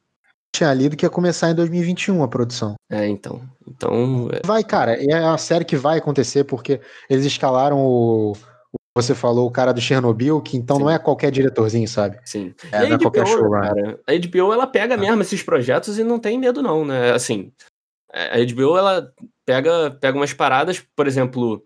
tinha 0.57 0.73
lido 0.73 0.97
que 0.97 1.05
ia 1.05 1.09
começar 1.09 1.49
em 1.49 1.55
2021 1.55 2.23
a 2.23 2.27
produção. 2.27 2.75
É, 2.89 3.07
então. 3.07 3.41
Então. 3.67 4.27
É... 4.31 4.45
Vai, 4.45 4.63
cara, 4.63 4.93
é 4.93 5.13
a 5.13 5.37
série 5.37 5.65
que 5.65 5.75
vai 5.75 5.99
acontecer, 5.99 6.43
porque 6.43 6.81
eles 7.09 7.25
escalaram 7.25 7.79
o. 7.79 8.33
Você 8.95 9.13
falou 9.13 9.47
o 9.47 9.51
cara 9.51 9.71
do 9.71 9.79
Chernobyl, 9.79 10.41
que 10.41 10.57
então 10.57 10.77
Sim. 10.77 10.83
não 10.83 10.89
é 10.89 10.97
qualquer 10.97 11.29
diretorzinho, 11.29 11.87
sabe? 11.87 12.17
Sim. 12.25 12.55
É, 12.71 12.87
não 12.87 12.95
é 12.95 12.99
qualquer 12.99 13.27
show, 13.27 13.51
cara. 13.51 13.99
A 14.07 14.13
HBO 14.13 14.51
ela 14.51 14.65
pega 14.65 14.95
ah. 14.95 14.97
mesmo 14.97 15.21
esses 15.21 15.43
projetos 15.43 15.99
e 15.99 16.03
não 16.03 16.17
tem 16.17 16.39
medo, 16.39 16.63
não, 16.63 16.83
né? 16.83 17.11
Assim, 17.11 17.51
a 18.11 18.37
HBO 18.39 18.75
ela 18.75 19.13
pega, 19.45 19.91
pega 20.01 20.17
umas 20.17 20.33
paradas, 20.33 20.83
por 20.95 21.05
exemplo, 21.05 21.63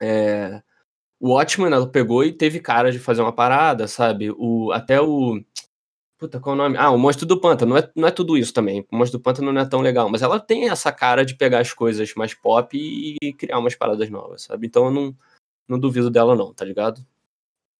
é, 0.00 0.62
o 1.20 1.34
Watchmen 1.34 1.70
ela 1.72 1.86
pegou 1.86 2.24
e 2.24 2.32
teve 2.32 2.58
cara 2.58 2.90
de 2.90 2.98
fazer 2.98 3.20
uma 3.20 3.32
parada, 3.32 3.86
sabe? 3.86 4.30
O, 4.30 4.72
até 4.72 4.98
o 4.98 5.40
Puta, 6.22 6.38
qual 6.38 6.54
o 6.54 6.56
nome? 6.56 6.76
Ah, 6.78 6.92
o 6.92 6.96
Monstro 6.96 7.26
do 7.26 7.40
Pântano. 7.40 7.70
Não 7.70 7.78
é, 7.78 7.90
não 7.96 8.06
é 8.06 8.10
tudo 8.12 8.36
isso 8.36 8.54
também. 8.54 8.86
O 8.92 8.96
Monstro 8.96 9.18
do 9.18 9.22
Pântano 9.24 9.52
não 9.52 9.60
é 9.60 9.64
tão 9.64 9.80
legal. 9.80 10.08
Mas 10.08 10.22
ela 10.22 10.38
tem 10.38 10.70
essa 10.70 10.92
cara 10.92 11.24
de 11.24 11.34
pegar 11.34 11.58
as 11.58 11.72
coisas 11.72 12.14
mais 12.14 12.32
pop 12.32 12.78
e 12.78 13.32
criar 13.32 13.58
umas 13.58 13.74
paradas 13.74 14.08
novas, 14.08 14.42
sabe? 14.42 14.68
Então 14.68 14.84
eu 14.84 14.90
não, 14.92 15.16
não 15.66 15.80
duvido 15.80 16.08
dela, 16.08 16.36
não, 16.36 16.54
tá 16.54 16.64
ligado? 16.64 17.04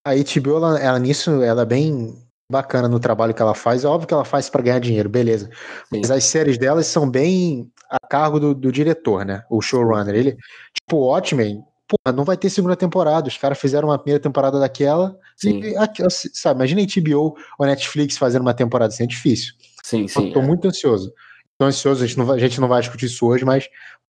A 0.04 0.10
HBO, 0.16 0.56
ela, 0.56 0.80
ela 0.80 0.98
nisso, 0.98 1.40
ela 1.40 1.62
é 1.62 1.64
bem 1.64 2.20
bacana 2.50 2.88
no 2.88 2.98
trabalho 2.98 3.32
que 3.32 3.40
ela 3.40 3.54
faz. 3.54 3.84
É 3.84 3.86
óbvio 3.86 4.08
que 4.08 4.14
ela 4.14 4.24
faz 4.24 4.50
para 4.50 4.62
ganhar 4.62 4.80
dinheiro, 4.80 5.08
beleza. 5.08 5.48
Sim. 5.88 6.00
Mas 6.00 6.10
as 6.10 6.24
séries 6.24 6.58
delas 6.58 6.88
são 6.88 7.08
bem 7.08 7.70
a 7.88 8.08
cargo 8.08 8.40
do, 8.40 8.56
do 8.56 8.72
diretor, 8.72 9.24
né? 9.24 9.44
O 9.48 9.62
showrunner. 9.62 10.16
Ele, 10.16 10.32
tipo, 10.74 10.96
o 10.96 11.06
Watchmen, 11.06 11.62
porra, 11.88 12.16
não 12.16 12.24
vai 12.24 12.36
ter 12.36 12.50
segunda 12.50 12.76
temporada. 12.76 13.28
Os 13.28 13.36
caras 13.36 13.58
fizeram 13.58 13.88
uma 13.88 13.98
primeira 13.98 14.22
temporada 14.22 14.58
daquela. 14.58 15.18
Sim. 15.36 15.60
E, 15.60 15.74
sabe, 16.10 16.58
imagina 16.58 16.82
a 16.82 17.00
HBO 17.00 17.36
ou 17.58 17.66
Netflix 17.66 18.16
fazendo 18.16 18.42
uma 18.42 18.54
temporada 18.54 18.92
assim, 18.92 19.04
é 19.04 19.06
difícil. 19.06 19.54
Sim, 19.82 20.06
sim. 20.08 20.28
Eu 20.28 20.32
tô 20.32 20.40
é. 20.40 20.46
muito 20.46 20.68
ansioso. 20.68 21.12
Tô 21.58 21.66
ansioso, 21.66 22.02
a 22.02 22.06
gente, 22.06 22.18
não 22.18 22.26
vai, 22.26 22.36
a 22.36 22.40
gente 22.40 22.60
não 22.60 22.68
vai 22.68 22.80
discutir 22.80 23.06
isso 23.06 23.26
hoje, 23.26 23.44
mas 23.44 23.68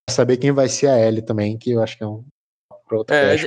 saber 0.10 0.38
quem 0.38 0.51
vai 0.51 0.70
ser 0.70 0.88
a 0.88 1.00
Ellie 1.00 1.22
também, 1.22 1.58
que 1.58 1.72
eu 1.72 1.82
acho 1.82 1.98
que 1.98 2.03
é 2.03 2.08
um. 2.08 2.24
Outro 2.92 3.15
é, 3.15 3.34
é, 3.34 3.38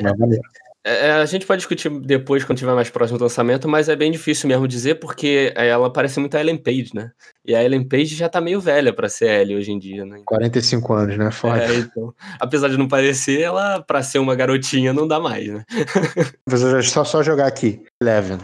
é, 0.86 1.10
a 1.10 1.26
gente 1.26 1.44
pode 1.44 1.58
discutir 1.58 1.90
depois, 2.00 2.44
quando 2.44 2.58
tiver 2.58 2.72
mais 2.72 2.88
próximo 2.88 3.18
do 3.18 3.24
lançamento, 3.24 3.68
mas 3.68 3.88
é 3.88 3.96
bem 3.96 4.12
difícil 4.12 4.48
mesmo 4.48 4.68
dizer, 4.68 4.96
porque 4.96 5.52
ela 5.56 5.92
parece 5.92 6.20
muito 6.20 6.36
a 6.36 6.40
Ellen 6.40 6.56
Page, 6.56 6.90
né? 6.94 7.10
E 7.44 7.56
a 7.56 7.64
Ellen 7.64 7.82
Page 7.82 8.14
já 8.14 8.28
tá 8.28 8.40
meio 8.40 8.60
velha 8.60 8.92
para 8.92 9.08
ser 9.08 9.28
Ellie 9.40 9.56
hoje 9.56 9.72
em 9.72 9.78
dia, 9.80 10.06
né? 10.06 10.22
45 10.24 10.92
anos, 10.94 11.18
né? 11.18 11.30
Foda. 11.32 11.64
É, 11.64 11.74
então, 11.74 12.14
apesar 12.38 12.68
de 12.68 12.76
não 12.76 12.86
parecer, 12.86 13.40
ela, 13.40 13.82
para 13.82 14.00
ser 14.00 14.20
uma 14.20 14.36
garotinha, 14.36 14.92
não 14.92 15.08
dá 15.08 15.18
mais, 15.18 15.48
né? 15.48 15.64
só, 16.84 17.02
só 17.02 17.20
jogar 17.20 17.48
aqui. 17.48 17.82
Eleven. 18.00 18.38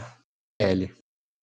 Ellie. 0.61 0.93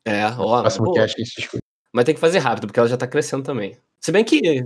É, 0.05 0.25
ó. 0.37 0.61
Próximo 0.61 0.93
cast 0.93 1.15
que 1.15 1.21
a 1.21 1.25
gente 1.25 1.35
discute. 1.35 1.63
Mas 1.93 2.05
tem 2.05 2.13
que 2.13 2.21
fazer 2.21 2.39
rápido, 2.39 2.67
porque 2.67 2.79
ela 2.79 2.89
já 2.89 2.97
tá 2.97 3.07
crescendo 3.07 3.43
também. 3.43 3.77
Se 4.01 4.11
bem 4.11 4.23
que. 4.23 4.65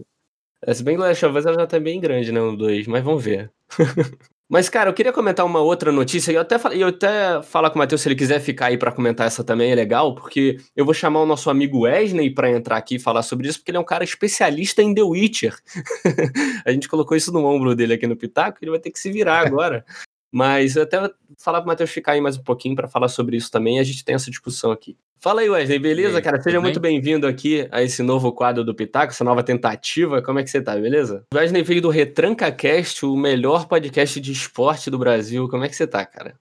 Se 0.74 0.84
bem 0.84 0.96
que 0.96 1.02
Last 1.02 1.26
of 1.26 1.38
Us 1.38 1.46
ela 1.46 1.60
já 1.60 1.68
tá 1.68 1.80
bem 1.80 2.00
grande, 2.00 2.32
né? 2.32 2.42
O 2.42 2.56
2, 2.56 2.88
mas 2.88 3.04
vamos 3.04 3.24
ver. 3.24 3.52
Mas, 4.54 4.70
cara, 4.70 4.88
eu 4.88 4.94
queria 4.94 5.12
comentar 5.12 5.44
uma 5.44 5.62
outra 5.62 5.92
notícia, 5.92 6.32
e 6.32 6.36
eu 6.36 6.42
até, 6.42 6.58
eu 6.74 6.90
até 6.90 7.42
falar 7.42 7.72
com 7.72 7.76
o 7.76 7.80
Matheus 7.80 8.02
se 8.02 8.08
ele 8.08 8.14
quiser 8.16 8.40
ficar 8.40 8.68
aí 8.68 8.78
para 8.78 8.92
comentar 8.92 9.26
essa 9.26 9.44
também, 9.44 9.72
é 9.72 9.76
legal, 9.76 10.14
porque 10.14 10.60
eu 10.76 10.86
vou 10.86 10.94
chamar 10.94 11.22
o 11.22 11.26
nosso 11.26 11.50
amigo 11.50 11.86
Wesley 11.86 12.30
para 12.30 12.52
entrar 12.52 12.78
aqui 12.78 12.98
e 12.98 13.00
falar 13.00 13.24
sobre 13.24 13.48
isso, 13.48 13.58
porque 13.58 13.72
ele 13.72 13.80
é 13.80 13.82
um 13.82 13.84
cara 13.84 14.04
especialista 14.04 14.84
em 14.84 14.94
The 14.94 15.02
Witcher. 15.02 15.58
a 16.68 16.72
gente 16.72 16.88
colocou 16.88 17.18
isso 17.18 17.32
no 17.32 17.44
ombro 17.44 17.76
dele 17.76 17.96
aqui 17.96 18.06
no 18.06 18.16
Pitaco, 18.16 18.60
ele 18.62 18.70
vai 18.70 18.80
ter 18.80 18.92
que 18.92 19.00
se 19.00 19.12
virar 19.12 19.40
agora. 19.40 19.84
Mas 20.34 20.76
eu 20.76 20.82
até 20.82 21.00
vou 21.00 21.14
falar 21.38 21.62
pro 21.62 21.68
Matheus 21.68 21.92
ficar 21.92 22.14
aí 22.14 22.22
mais 22.22 22.38
um 22.38 22.42
pouquinho 22.42 22.76
para 22.76 22.88
falar 22.88 23.08
sobre 23.08 23.38
isso 23.38 23.52
também, 23.52 23.78
e 23.78 23.80
a 23.80 23.84
gente 23.84 24.04
tem 24.04 24.16
essa 24.16 24.32
discussão 24.32 24.72
aqui. 24.72 24.98
Fala 25.20 25.42
aí, 25.42 25.50
Wesley, 25.50 25.78
beleza, 25.78 26.18
aí, 26.18 26.24
cara? 26.24 26.42
Seja 26.42 26.60
muito 26.60 26.80
bem-vindo 26.80 27.28
aqui 27.28 27.68
a 27.72 27.84
esse 27.84 28.02
novo 28.02 28.32
quadro 28.32 28.64
do 28.64 28.74
Pitaco, 28.74 29.14
essa 29.14 29.24
nova 29.24 29.44
tentativa. 29.44 30.24
Como 30.24 30.40
é 30.40 30.44
que 30.44 30.50
você 30.50 30.60
tá, 30.60 30.76
beleza? 30.76 31.24
O 31.32 31.38
Wesley 31.38 31.62
veio 31.62 31.84
do 31.84 31.90
Retranca 31.90 32.52
Cast, 32.52 33.06
o 33.06 33.16
melhor 33.16 33.68
podcast 33.68 34.20
de 34.20 34.32
esporte 34.32 34.90
do 34.90 34.98
Brasil. 34.98 35.48
Como 35.48 35.64
é 35.64 35.70
que 35.70 35.76
você 35.76 35.86
tá, 35.86 36.04
cara? 36.04 36.34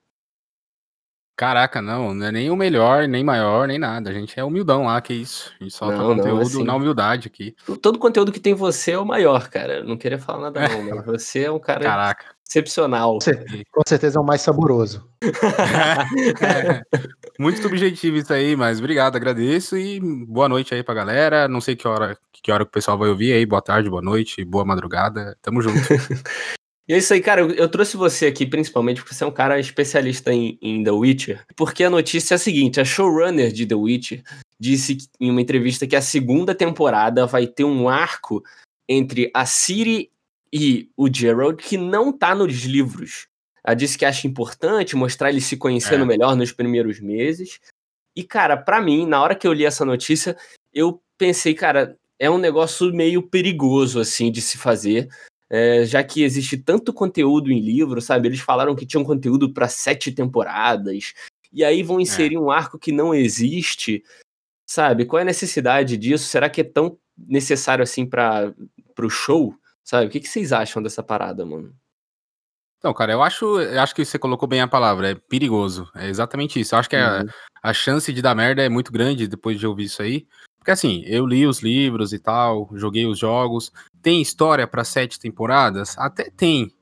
Caraca, 1.37 1.83
não, 1.83 2.15
não 2.15 2.27
é 2.27 2.33
nem 2.33 2.51
o 2.51 2.57
melhor, 2.57 3.07
nem 3.07 3.23
maior, 3.23 3.69
nem 3.69 3.79
nada. 3.79 4.09
A 4.09 4.13
gente 4.13 4.39
é 4.41 4.45
humildão 4.45 4.85
lá, 4.85 5.01
que 5.03 5.13
isso. 5.13 5.53
A 5.61 5.65
gente 5.65 5.75
solta 5.75 5.99
não, 5.99 6.17
conteúdo 6.17 6.35
não, 6.35 6.41
assim, 6.43 6.65
na 6.65 6.75
humildade 6.75 7.29
aqui. 7.29 7.55
Todo 7.83 7.99
conteúdo 7.99 8.33
que 8.33 8.41
tem 8.41 8.55
você 8.55 8.93
é 8.93 8.99
o 8.99 9.05
maior, 9.05 9.51
cara. 9.51 9.85
Não 9.85 9.99
queria 9.99 10.19
falar 10.19 10.51
nada, 10.51 10.69
não, 10.69 10.83
mas 10.97 11.05
você 11.05 11.45
é 11.45 11.51
um 11.51 11.59
cara 11.59 11.81
Caraca. 11.81 12.27
Excepcional. 12.53 13.19
Com 13.71 13.83
certeza 13.87 14.19
é 14.19 14.21
o 14.21 14.25
mais 14.25 14.43
saboroso. 14.43 15.09
é, 16.43 16.83
muito 17.39 17.63
subjetivo 17.63 18.19
isso 18.19 18.33
aí, 18.33 18.55
mas 18.55 18.79
obrigado, 18.79 19.17
agradeço 19.17 19.77
e 19.77 19.99
boa 20.01 20.49
noite 20.49 20.75
aí 20.75 20.83
pra 20.83 20.95
galera. 20.95 21.49
Não 21.49 21.61
sei 21.61 21.75
que 21.75 21.89
hora, 21.89 22.17
que 22.31 22.53
hora 22.53 22.65
que 22.65 22.69
o 22.69 22.73
pessoal 22.73 22.99
vai 22.99 23.09
ouvir 23.09 23.33
aí. 23.33 23.47
Boa 23.47 23.63
tarde, 23.63 23.89
boa 23.89 24.03
noite, 24.03 24.45
boa 24.45 24.65
madrugada. 24.65 25.37
Tamo 25.41 25.63
junto. 25.63 25.79
E 26.89 26.95
é 26.95 26.99
isso 26.99 27.15
aí, 27.15 27.21
cara. 27.21 27.43
Eu, 27.43 27.51
eu, 27.53 27.69
trouxe 27.69 27.97
você 27.97 28.27
aqui 28.27 28.45
principalmente 28.45 29.01
porque 29.01 29.15
você 29.15 29.23
é 29.23 29.27
um 29.27 29.33
cara 29.33 29.59
especialista 29.61 30.33
em, 30.33 30.59
em, 30.61 30.83
The 30.83 30.91
Witcher. 30.91 31.45
Porque 31.55 31.85
a 31.85 31.89
notícia 31.89 32.35
é 32.35 32.37
a 32.37 32.39
seguinte: 32.39 32.81
a 32.81 32.85
showrunner 32.85 33.53
de 33.53 33.65
The 33.65 33.77
Witcher 33.77 34.25
disse 34.59 34.99
em 35.21 35.31
uma 35.31 35.41
entrevista 35.41 35.87
que 35.87 35.95
a 35.95 36.03
segunda 36.03 36.57
temporada 36.57 37.25
vai 37.25 37.47
ter 37.47 37.63
um 37.63 37.89
arco 37.89 38.43
entre 38.89 39.31
a 39.33 39.47
Ciri 39.47 40.11
e 40.53 40.91
o 40.97 41.13
Gerald 41.13 41.63
que 41.63 41.77
não 41.77 42.13
tá 42.13 42.35
nos 42.35 42.65
livros. 42.65 43.27
Ela 43.65 43.75
disse 43.75 43.97
que 43.97 44.05
acha 44.05 44.27
importante 44.27 44.97
mostrar 44.97 45.31
eles 45.31 45.45
se 45.45 45.57
conhecendo 45.57 46.03
é. 46.03 46.07
melhor 46.07 46.37
nos 46.37 46.53
primeiros 46.53 47.01
meses. 47.01 47.61
E, 48.15 48.23
cara, 48.23 48.57
para 48.57 48.81
mim, 48.81 49.07
na 49.07 49.23
hora 49.23 49.35
que 49.35 49.47
eu 49.47 49.53
li 49.53 49.65
essa 49.65 49.85
notícia, 49.85 50.37
eu 50.73 51.01
pensei, 51.17 51.55
cara, 51.55 51.97
é 52.19 52.29
um 52.29 52.39
negócio 52.39 52.93
meio 52.93 53.23
perigoso, 53.23 54.01
assim, 54.01 54.31
de 54.31 54.43
se 54.43 54.59
fazer. 54.59 55.09
É, 55.49 55.85
já 55.85 56.03
que 56.03 56.23
existe 56.23 56.57
tanto 56.57 56.93
conteúdo 56.93 57.53
em 57.53 57.61
livro, 57.61 58.01
sabe? 58.01 58.29
Eles 58.29 58.41
falaram 58.41 58.75
que 58.75 58.87
tinham 58.87 59.05
conteúdo 59.05 59.53
para 59.53 59.69
sete 59.69 60.11
temporadas. 60.11 61.15
E 61.53 61.65
aí 61.65 61.83
vão 61.83 61.99
é. 61.99 62.03
inserir 62.03 62.37
é. 62.37 62.39
um 62.39 62.51
arco 62.51 62.79
que 62.79 62.91
não 62.91 63.15
existe. 63.15 64.03
Sabe? 64.67 65.05
Qual 65.05 65.19
é 65.19 65.23
a 65.23 65.27
necessidade 65.27 65.97
disso? 65.97 66.27
Será 66.27 66.49
que 66.49 66.63
é 66.63 66.65
tão 66.65 66.99
necessário 67.17 67.83
assim 67.83 68.07
para 68.07 68.55
o 68.99 69.11
show? 69.11 69.55
Sabe? 69.85 70.07
O 70.07 70.11
que, 70.11 70.21
que 70.21 70.29
vocês 70.29 70.53
acham 70.53 70.83
dessa 70.83 71.03
parada, 71.03 71.45
mano? 71.45 71.75
Então, 72.79 72.93
cara, 72.93 73.13
eu 73.13 73.23
acho, 73.23 73.61
eu 73.61 73.81
acho 73.81 73.95
que 73.95 74.05
você 74.05 74.19
colocou 74.19 74.49
bem 74.49 74.61
a 74.61 74.67
palavra, 74.67 75.11
é 75.11 75.15
perigoso. 75.15 75.89
É 75.95 76.09
exatamente 76.09 76.59
isso. 76.59 76.75
Eu 76.75 76.81
acho 76.81 76.91
que 76.91 76.97
uhum. 76.97 77.27
a, 77.63 77.71
a 77.71 77.73
chance 77.73 78.13
de 78.13 78.21
dar 78.21 78.35
merda 78.35 78.63
é 78.63 78.69
muito 78.69 78.93
grande 78.93 79.29
depois 79.29 79.59
de 79.59 79.67
ouvir 79.67 79.85
isso 79.85 80.03
aí. 80.03 80.27
Porque 80.59 80.73
assim, 80.73 81.03
eu 81.07 81.27
li 81.27 81.47
os 81.47 81.61
livros 81.61 82.13
e 82.13 82.19
tal, 82.19 82.69
joguei 82.75 83.07
os 83.07 83.19
jogos. 83.19 83.73
Tem 84.01 84.21
história 84.21 84.67
para 84.67 84.85
sete 84.85 85.19
temporadas? 85.19 85.97
Até 85.99 86.31
tem. 86.31 86.73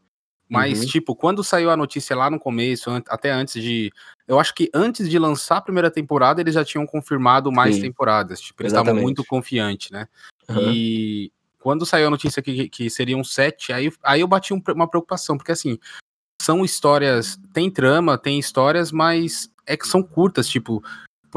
Mas, 0.50 0.80
uhum. 0.80 0.86
tipo, 0.86 1.14
quando 1.14 1.44
saiu 1.44 1.70
a 1.70 1.76
notícia 1.76 2.16
lá 2.16 2.28
no 2.28 2.40
começo, 2.40 2.90
até 3.08 3.30
antes 3.30 3.62
de. 3.62 3.92
Eu 4.26 4.40
acho 4.40 4.52
que 4.54 4.68
antes 4.74 5.08
de 5.08 5.18
lançar 5.18 5.58
a 5.58 5.62
primeira 5.62 5.90
temporada, 5.90 6.40
eles 6.40 6.54
já 6.54 6.64
tinham 6.64 6.84
confirmado 6.86 7.52
mais 7.52 7.76
Sim. 7.76 7.82
temporadas. 7.82 8.40
Tipo, 8.40 8.62
eles 8.62 8.72
estavam 8.72 8.94
muito 8.94 9.24
confiantes, 9.24 9.90
né? 9.90 10.08
Uhum. 10.48 10.72
E 10.72 11.32
quando 11.60 11.86
saiu 11.86 12.08
a 12.08 12.10
notícia 12.10 12.42
que, 12.42 12.68
que 12.68 12.90
seriam 12.90 13.22
sete, 13.22 13.72
aí, 13.72 13.92
aí 14.02 14.20
eu 14.20 14.26
bati 14.26 14.52
um, 14.52 14.62
uma 14.74 14.88
preocupação, 14.88 15.36
porque 15.36 15.52
assim, 15.52 15.78
são 16.40 16.64
histórias, 16.64 17.38
tem 17.52 17.70
trama, 17.70 18.18
tem 18.18 18.38
histórias, 18.38 18.90
mas 18.90 19.50
é 19.66 19.76
que 19.76 19.86
são 19.86 20.02
curtas, 20.02 20.48
tipo, 20.48 20.82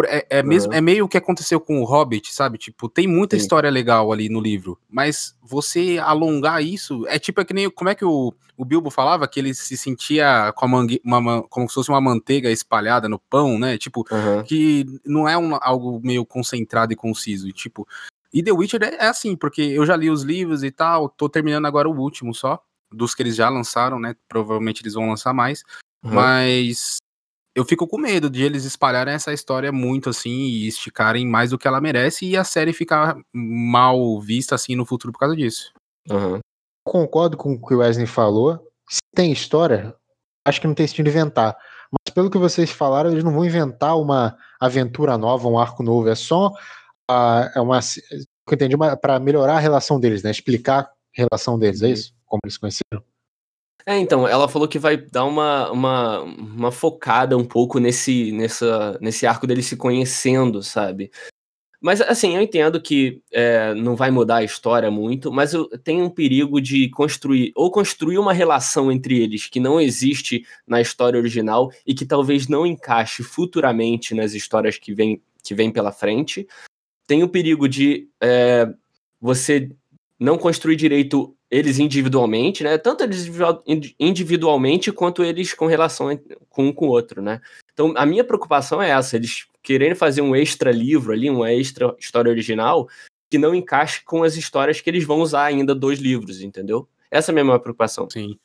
é, 0.07 0.25
é, 0.39 0.43
mesmo, 0.43 0.71
uhum. 0.71 0.77
é 0.77 0.81
meio 0.81 1.05
o 1.05 1.07
que 1.07 1.17
aconteceu 1.17 1.59
com 1.59 1.79
o 1.79 1.85
Hobbit, 1.85 2.33
sabe? 2.33 2.57
Tipo, 2.57 2.89
tem 2.89 3.07
muita 3.07 3.35
Sim. 3.35 3.43
história 3.43 3.69
legal 3.69 4.11
ali 4.11 4.27
no 4.29 4.41
livro, 4.41 4.79
mas 4.89 5.35
você 5.43 5.99
alongar 6.01 6.63
isso 6.63 7.05
é 7.07 7.19
tipo 7.19 7.41
é 7.41 7.45
que 7.45 7.53
nem 7.53 7.69
como 7.69 7.89
é 7.89 7.95
que 7.95 8.03
o, 8.03 8.33
o 8.57 8.65
Bilbo 8.65 8.89
falava 8.89 9.27
que 9.27 9.39
ele 9.39 9.53
se 9.53 9.77
sentia 9.77 10.51
com 10.55 10.65
a 10.65 10.67
mangue, 10.67 11.01
uma, 11.03 11.43
como 11.43 11.67
se 11.67 11.75
fosse 11.75 11.89
uma 11.89 12.01
manteiga 12.01 12.49
espalhada 12.49 13.07
no 13.07 13.19
pão, 13.19 13.59
né? 13.59 13.77
Tipo, 13.77 14.03
uhum. 14.09 14.43
que 14.43 14.85
não 15.05 15.27
é 15.27 15.37
um, 15.37 15.55
algo 15.61 15.99
meio 16.03 16.25
concentrado 16.25 16.93
e 16.93 16.95
conciso. 16.95 17.47
E, 17.47 17.53
tipo, 17.53 17.87
e 18.33 18.41
The 18.41 18.51
Witcher 18.51 18.81
é, 18.83 18.95
é 18.95 19.07
assim, 19.07 19.35
porque 19.35 19.61
eu 19.61 19.85
já 19.85 19.95
li 19.95 20.09
os 20.09 20.23
livros 20.23 20.63
e 20.63 20.71
tal, 20.71 21.07
tô 21.07 21.29
terminando 21.29 21.67
agora 21.67 21.87
o 21.87 21.95
último 21.95 22.33
só, 22.33 22.59
dos 22.91 23.13
que 23.13 23.21
eles 23.21 23.35
já 23.35 23.47
lançaram, 23.49 23.99
né? 23.99 24.15
Provavelmente 24.27 24.81
eles 24.81 24.95
vão 24.95 25.09
lançar 25.09 25.33
mais. 25.33 25.63
Uhum. 26.03 26.13
Mas 26.13 26.97
eu 27.55 27.63
fico 27.63 27.87
com 27.87 27.97
medo 27.97 28.29
de 28.29 28.41
eles 28.41 28.65
espalharem 28.65 29.13
essa 29.13 29.31
história 29.31 29.71
muito 29.71 30.09
assim 30.09 30.31
e 30.31 30.67
esticarem 30.67 31.27
mais 31.27 31.51
do 31.51 31.57
que 31.57 31.67
ela 31.67 31.79
merece 31.79 32.25
e 32.25 32.35
a 32.35 32.43
série 32.43 32.73
ficar 32.73 33.15
mal 33.31 34.19
vista 34.19 34.55
assim 34.55 34.75
no 34.75 34.85
futuro 34.85 35.13
por 35.13 35.19
causa 35.19 35.35
disso. 35.35 35.71
Uhum. 36.09 36.39
Concordo 36.83 37.37
com 37.37 37.53
o 37.53 37.65
que 37.65 37.75
o 37.75 37.77
Wesley 37.77 38.07
falou. 38.07 38.67
Se 38.89 38.99
tem 39.15 39.31
história, 39.31 39.95
acho 40.45 40.59
que 40.59 40.67
não 40.67 40.73
tem 40.73 40.87
sentido 40.87 41.09
inventar. 41.09 41.55
Mas 41.91 42.13
pelo 42.13 42.29
que 42.29 42.37
vocês 42.39 42.71
falaram, 42.71 43.11
eles 43.11 43.23
não 43.23 43.31
vão 43.31 43.45
inventar 43.45 43.97
uma 43.97 44.35
aventura 44.59 45.17
nova, 45.17 45.47
um 45.47 45.59
arco 45.59 45.83
novo. 45.83 46.09
É 46.09 46.15
só 46.15 46.51
é 47.55 47.59
uma, 47.61 47.79
eu 48.11 48.53
entendi, 48.53 48.75
para 49.01 49.19
melhorar 49.19 49.55
a 49.55 49.59
relação 49.59 49.99
deles, 49.99 50.23
né? 50.23 50.31
Explicar 50.31 50.81
a 50.81 50.91
relação 51.11 51.57
deles, 51.57 51.81
é 51.81 51.87
uhum. 51.87 51.93
isso? 51.93 52.13
Como 52.25 52.39
eles 52.43 52.53
se 52.53 52.59
conheceram? 52.59 53.03
É, 53.85 53.97
então, 53.97 54.27
ela 54.27 54.47
falou 54.47 54.67
que 54.67 54.79
vai 54.79 54.95
dar 54.95 55.25
uma, 55.25 55.69
uma, 55.71 56.21
uma 56.21 56.71
focada 56.71 57.37
um 57.37 57.43
pouco 57.43 57.79
nesse, 57.79 58.31
nessa, 58.31 58.97
nesse 59.01 59.25
arco 59.25 59.45
dele 59.45 59.61
se 59.61 59.75
conhecendo, 59.75 60.63
sabe? 60.63 61.11
Mas, 61.81 61.99
assim, 61.99 62.33
eu 62.37 62.41
entendo 62.41 62.81
que 62.81 63.21
é, 63.29 63.73
não 63.73 63.93
vai 63.93 64.09
mudar 64.09 64.37
a 64.37 64.43
história 64.43 64.89
muito, 64.89 65.33
mas 65.33 65.53
eu 65.53 65.67
tenho 65.79 66.05
um 66.05 66.09
perigo 66.09 66.61
de 66.61 66.89
construir, 66.91 67.51
ou 67.55 67.69
construir 67.69 68.17
uma 68.17 68.31
relação 68.31 68.89
entre 68.89 69.21
eles 69.21 69.47
que 69.49 69.59
não 69.59 69.81
existe 69.81 70.45
na 70.65 70.79
história 70.79 71.19
original 71.19 71.69
e 71.85 71.93
que 71.93 72.05
talvez 72.05 72.47
não 72.47 72.65
encaixe 72.65 73.21
futuramente 73.21 74.15
nas 74.15 74.33
histórias 74.33 74.77
que 74.77 74.93
vêm 74.93 75.21
que 75.43 75.53
vem 75.53 75.69
pela 75.69 75.91
frente. 75.91 76.47
Tem 77.07 77.23
o 77.23 77.29
perigo 77.29 77.67
de 77.67 78.07
é, 78.21 78.71
você 79.19 79.69
não 80.19 80.37
construir 80.37 80.75
direito 80.75 81.35
eles 81.51 81.77
individualmente, 81.77 82.63
né? 82.63 82.77
Tanto 82.79 83.03
eles 83.03 83.29
individualmente 83.99 84.91
quanto 84.91 85.23
eles 85.23 85.53
com 85.53 85.67
relação 85.67 86.19
com 86.49 86.67
um 86.67 86.73
com 86.73 86.87
o 86.87 86.89
outro, 86.89 87.21
né? 87.21 87.41
Então, 87.73 87.93
a 87.95 88.05
minha 88.05 88.23
preocupação 88.23 88.81
é 88.81 88.89
essa, 88.89 89.15
eles 89.15 89.47
quererem 89.61 89.95
fazer 89.95 90.21
um 90.21 90.35
extra 90.35 90.71
livro 90.71 91.13
ali, 91.13 91.29
uma 91.29 91.51
extra 91.51 91.95
história 91.99 92.29
original, 92.29 92.87
que 93.29 93.37
não 93.37 93.53
encaixe 93.53 94.03
com 94.03 94.23
as 94.23 94.35
histórias 94.35 94.81
que 94.81 94.89
eles 94.89 95.03
vão 95.03 95.19
usar 95.19 95.45
ainda 95.45 95.75
dois 95.75 95.99
livros, 95.99 96.41
entendeu? 96.41 96.87
Essa 97.11 97.31
é 97.31 97.39
a 97.39 97.43
minha 97.43 97.59
preocupação. 97.59 98.09
Sim. 98.09 98.37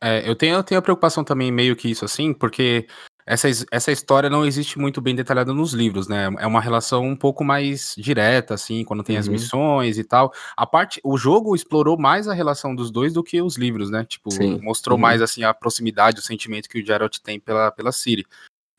É, 0.00 0.28
eu, 0.28 0.34
tenho, 0.34 0.56
eu 0.56 0.62
tenho 0.62 0.78
a 0.78 0.82
preocupação 0.82 1.24
também 1.24 1.50
meio 1.50 1.76
que 1.76 1.88
isso 1.88 2.04
assim, 2.04 2.32
porque 2.32 2.86
essa, 3.28 3.46
essa 3.70 3.92
história 3.92 4.30
não 4.30 4.46
existe 4.46 4.78
muito 4.78 5.02
bem 5.02 5.14
detalhada 5.14 5.52
nos 5.52 5.74
livros, 5.74 6.08
né? 6.08 6.30
É 6.38 6.46
uma 6.46 6.62
relação 6.62 7.04
um 7.04 7.14
pouco 7.14 7.44
mais 7.44 7.94
direta, 7.98 8.54
assim, 8.54 8.82
quando 8.84 9.02
tem 9.02 9.16
uhum. 9.16 9.20
as 9.20 9.28
missões 9.28 9.98
e 9.98 10.04
tal. 10.04 10.32
A 10.56 10.66
parte, 10.66 10.98
o 11.04 11.18
jogo 11.18 11.54
explorou 11.54 11.98
mais 11.98 12.26
a 12.26 12.32
relação 12.32 12.74
dos 12.74 12.90
dois 12.90 13.12
do 13.12 13.22
que 13.22 13.42
os 13.42 13.58
livros, 13.58 13.90
né? 13.90 14.02
Tipo, 14.06 14.30
Sim. 14.30 14.58
mostrou 14.62 14.96
uhum. 14.96 15.02
mais 15.02 15.20
assim 15.20 15.44
a 15.44 15.52
proximidade, 15.52 16.20
o 16.20 16.22
sentimento 16.22 16.70
que 16.70 16.80
o 16.80 16.84
Geralt 16.84 17.18
tem 17.18 17.38
pela, 17.38 17.70
pela 17.70 17.92
Ciri. 17.92 18.24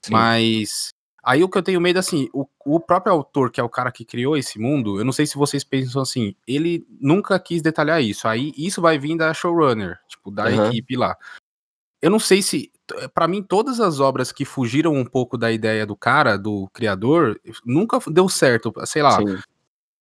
Sim. 0.04 0.13
Mas 0.13 0.95
aí 1.23 1.43
o 1.43 1.50
que 1.50 1.60
eu 1.60 1.63
tenho 1.63 1.80
medo, 1.80 2.00
assim, 2.00 2.28
o, 2.34 2.47
o 2.65 2.80
próprio 2.80 3.13
autor, 3.13 3.52
que 3.52 3.62
é 3.62 3.63
o 3.63 3.69
cara 3.69 3.91
que 3.91 4.04
criou 4.04 4.36
esse 4.36 4.58
mundo, 4.58 4.97
eu 4.97 5.06
não 5.06 5.13
sei 5.13 5.28
se 5.28 5.38
vocês 5.38 5.63
pensam 5.63 6.02
assim, 6.02 6.36
ele 6.47 6.88
nunca 7.00 7.39
quis 7.39 7.62
detalhar 7.62 8.02
isso. 8.02 8.28
Aí 8.28 8.52
isso 8.58 8.82
vai 8.82 8.97
vir 8.97 9.15
da 9.15 9.32
showrunner, 9.32 10.00
tipo, 10.08 10.32
da 10.32 10.45
uhum. 10.45 10.69
equipe 10.69 10.97
lá. 10.97 11.15
Eu 12.02 12.10
não 12.10 12.17
sei 12.17 12.41
se 12.41 12.71
para 13.13 13.28
mim, 13.28 13.41
todas 13.41 13.80
as 13.80 13.99
obras 13.99 14.32
que 14.32 14.45
fugiram 14.45 14.93
um 14.93 15.06
pouco 15.06 15.38
da 15.38 15.52
ideia 15.52 15.86
do 15.86 15.95
cara, 15.95 16.38
do 16.38 16.69
criador, 16.73 17.39
nunca 17.65 17.99
deu 18.08 18.28
certo. 18.30 18.73
Sei 18.86 19.02
lá. 19.02 19.17
Sim. 19.17 19.38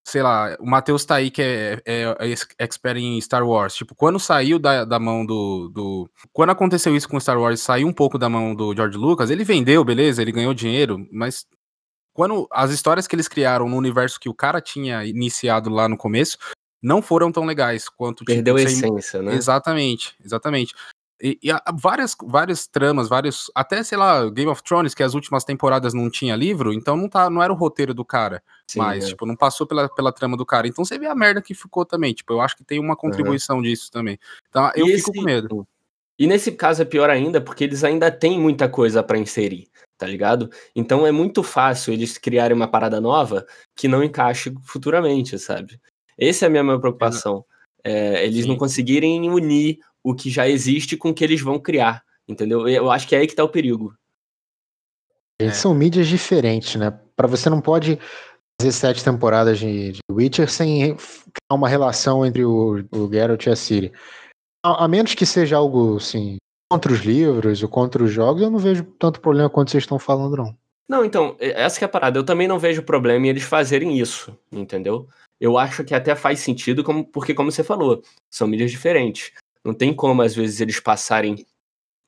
Sei 0.06 0.22
lá, 0.22 0.56
o 0.58 0.64
Matheus 0.64 1.04
tá 1.04 1.16
aí 1.16 1.30
que 1.30 1.42
é, 1.42 1.82
é, 1.84 2.16
é, 2.18 2.34
expert 2.58 2.96
em 2.96 3.20
Star 3.20 3.46
Wars. 3.46 3.74
Tipo, 3.74 3.94
quando 3.94 4.18
saiu 4.18 4.58
da, 4.58 4.82
da 4.86 4.98
mão 4.98 5.26
do, 5.26 5.68
do. 5.68 6.10
Quando 6.32 6.48
aconteceu 6.48 6.96
isso 6.96 7.06
com 7.06 7.20
Star 7.20 7.38
Wars, 7.38 7.60
saiu 7.60 7.86
um 7.86 7.92
pouco 7.92 8.16
da 8.16 8.26
mão 8.26 8.54
do 8.54 8.74
George 8.74 8.96
Lucas, 8.96 9.28
ele 9.28 9.44
vendeu, 9.44 9.84
beleza, 9.84 10.22
ele 10.22 10.32
ganhou 10.32 10.54
dinheiro, 10.54 11.06
mas 11.12 11.46
quando 12.14 12.48
as 12.50 12.70
histórias 12.70 13.06
que 13.06 13.14
eles 13.14 13.28
criaram 13.28 13.68
no 13.68 13.76
universo 13.76 14.18
que 14.18 14.30
o 14.30 14.34
cara 14.34 14.62
tinha 14.62 15.04
iniciado 15.04 15.68
lá 15.68 15.86
no 15.88 15.96
começo 15.96 16.38
não 16.82 17.02
foram 17.02 17.30
tão 17.30 17.44
legais 17.44 17.88
quanto 17.88 18.24
tipo, 18.24 18.32
perdeu 18.32 18.56
tipo, 18.56 18.68
a 18.68 18.72
essência, 18.72 19.22
né? 19.22 19.34
Exatamente, 19.34 20.16
exatamente. 20.24 20.74
E, 21.20 21.38
e 21.42 21.50
várias, 21.74 22.16
várias 22.22 22.66
tramas, 22.66 23.08
vários. 23.08 23.50
Até, 23.54 23.82
sei 23.82 23.98
lá, 23.98 24.28
Game 24.30 24.50
of 24.50 24.62
Thrones, 24.62 24.94
que 24.94 25.02
as 25.02 25.14
últimas 25.14 25.44
temporadas 25.44 25.92
não 25.92 26.08
tinha 26.08 26.36
livro, 26.36 26.72
então 26.72 26.96
não, 26.96 27.08
tá, 27.08 27.28
não 27.28 27.42
era 27.42 27.52
o 27.52 27.56
roteiro 27.56 27.92
do 27.92 28.04
cara. 28.04 28.42
Sim, 28.66 28.78
mas, 28.78 29.04
é. 29.04 29.08
tipo, 29.08 29.26
não 29.26 29.34
passou 29.34 29.66
pela, 29.66 29.88
pela 29.88 30.12
trama 30.12 30.36
do 30.36 30.46
cara. 30.46 30.68
Então 30.68 30.84
você 30.84 30.98
vê 30.98 31.06
a 31.06 31.14
merda 31.14 31.42
que 31.42 31.54
ficou 31.54 31.84
também. 31.84 32.14
Tipo, 32.14 32.34
eu 32.34 32.40
acho 32.40 32.56
que 32.56 32.64
tem 32.64 32.78
uma 32.78 32.94
contribuição 32.94 33.60
disso 33.60 33.90
também. 33.90 34.18
Então 34.48 34.70
eu 34.74 34.86
e 34.86 34.96
fico 34.96 35.10
esse... 35.10 35.18
com 35.18 35.24
medo. 35.24 35.66
E 36.18 36.26
nesse 36.26 36.52
caso 36.52 36.82
é 36.82 36.84
pior 36.84 37.10
ainda, 37.10 37.40
porque 37.40 37.64
eles 37.64 37.84
ainda 37.84 38.10
têm 38.10 38.40
muita 38.40 38.68
coisa 38.68 39.02
para 39.04 39.18
inserir, 39.18 39.68
tá 39.96 40.06
ligado? 40.06 40.50
Então 40.74 41.06
é 41.06 41.12
muito 41.12 41.44
fácil 41.44 41.92
eles 41.92 42.18
criarem 42.18 42.56
uma 42.56 42.66
parada 42.66 43.00
nova 43.00 43.46
que 43.76 43.86
não 43.86 44.02
encaixe 44.02 44.52
futuramente, 44.64 45.38
sabe? 45.38 45.80
Essa 46.18 46.46
é 46.46 46.48
a 46.48 46.50
minha 46.50 46.64
maior 46.64 46.80
preocupação. 46.80 47.44
É, 47.84 48.26
eles 48.26 48.42
Sim. 48.42 48.48
não 48.48 48.56
conseguirem 48.56 49.30
unir 49.30 49.78
o 50.04 50.14
que 50.14 50.30
já 50.30 50.48
existe 50.48 50.96
com 50.96 51.10
o 51.10 51.14
que 51.14 51.24
eles 51.24 51.40
vão 51.40 51.58
criar, 51.58 52.02
entendeu? 52.26 52.68
Eu 52.68 52.90
acho 52.90 53.06
que 53.06 53.14
é 53.14 53.18
aí 53.18 53.26
que 53.26 53.34
tá 53.34 53.44
o 53.44 53.48
perigo. 53.48 53.94
É. 55.40 55.50
São 55.52 55.72
mídias 55.72 56.08
diferentes, 56.08 56.74
né? 56.74 56.90
Para 57.14 57.28
você 57.28 57.48
não 57.48 57.60
pode 57.60 57.98
fazer 58.60 58.72
sete 58.72 59.04
temporadas 59.04 59.58
de, 59.58 59.92
de 59.92 60.00
Witcher 60.10 60.50
sem 60.50 60.96
criar 60.96 61.54
uma 61.54 61.68
relação 61.68 62.26
entre 62.26 62.44
o, 62.44 62.84
o 62.90 63.08
Geralt 63.10 63.46
e 63.46 63.50
a 63.50 63.56
Ciri. 63.56 63.92
A, 64.64 64.84
a, 64.84 64.88
menos 64.88 65.14
que 65.14 65.24
seja 65.24 65.56
algo 65.56 65.96
assim 65.96 66.36
contra 66.70 66.92
os 66.92 67.00
livros 67.00 67.62
ou 67.62 67.68
contra 67.68 68.02
os 68.02 68.10
jogos, 68.10 68.42
eu 68.42 68.50
não 68.50 68.58
vejo 68.58 68.84
tanto 68.98 69.20
problema 69.20 69.48
quanto 69.48 69.70
vocês 69.70 69.84
estão 69.84 69.98
falando, 69.98 70.36
não. 70.36 70.56
Não, 70.88 71.04
então, 71.04 71.36
essa 71.38 71.82
é 71.82 71.86
a 71.86 71.88
parada. 71.88 72.18
Eu 72.18 72.24
também 72.24 72.48
não 72.48 72.58
vejo 72.58 72.82
problema 72.82 73.26
em 73.26 73.28
eles 73.28 73.42
fazerem 73.42 73.98
isso, 73.98 74.36
entendeu? 74.50 75.06
Eu 75.38 75.56
acho 75.56 75.84
que 75.84 75.94
até 75.94 76.16
faz 76.16 76.40
sentido, 76.40 76.82
como, 76.82 77.04
porque, 77.04 77.34
como 77.34 77.52
você 77.52 77.62
falou, 77.62 78.02
são 78.30 78.48
mídias 78.48 78.70
diferentes. 78.70 79.32
Não 79.64 79.74
tem 79.74 79.94
como, 79.94 80.22
às 80.22 80.34
vezes, 80.34 80.60
eles 80.60 80.80
passarem 80.80 81.46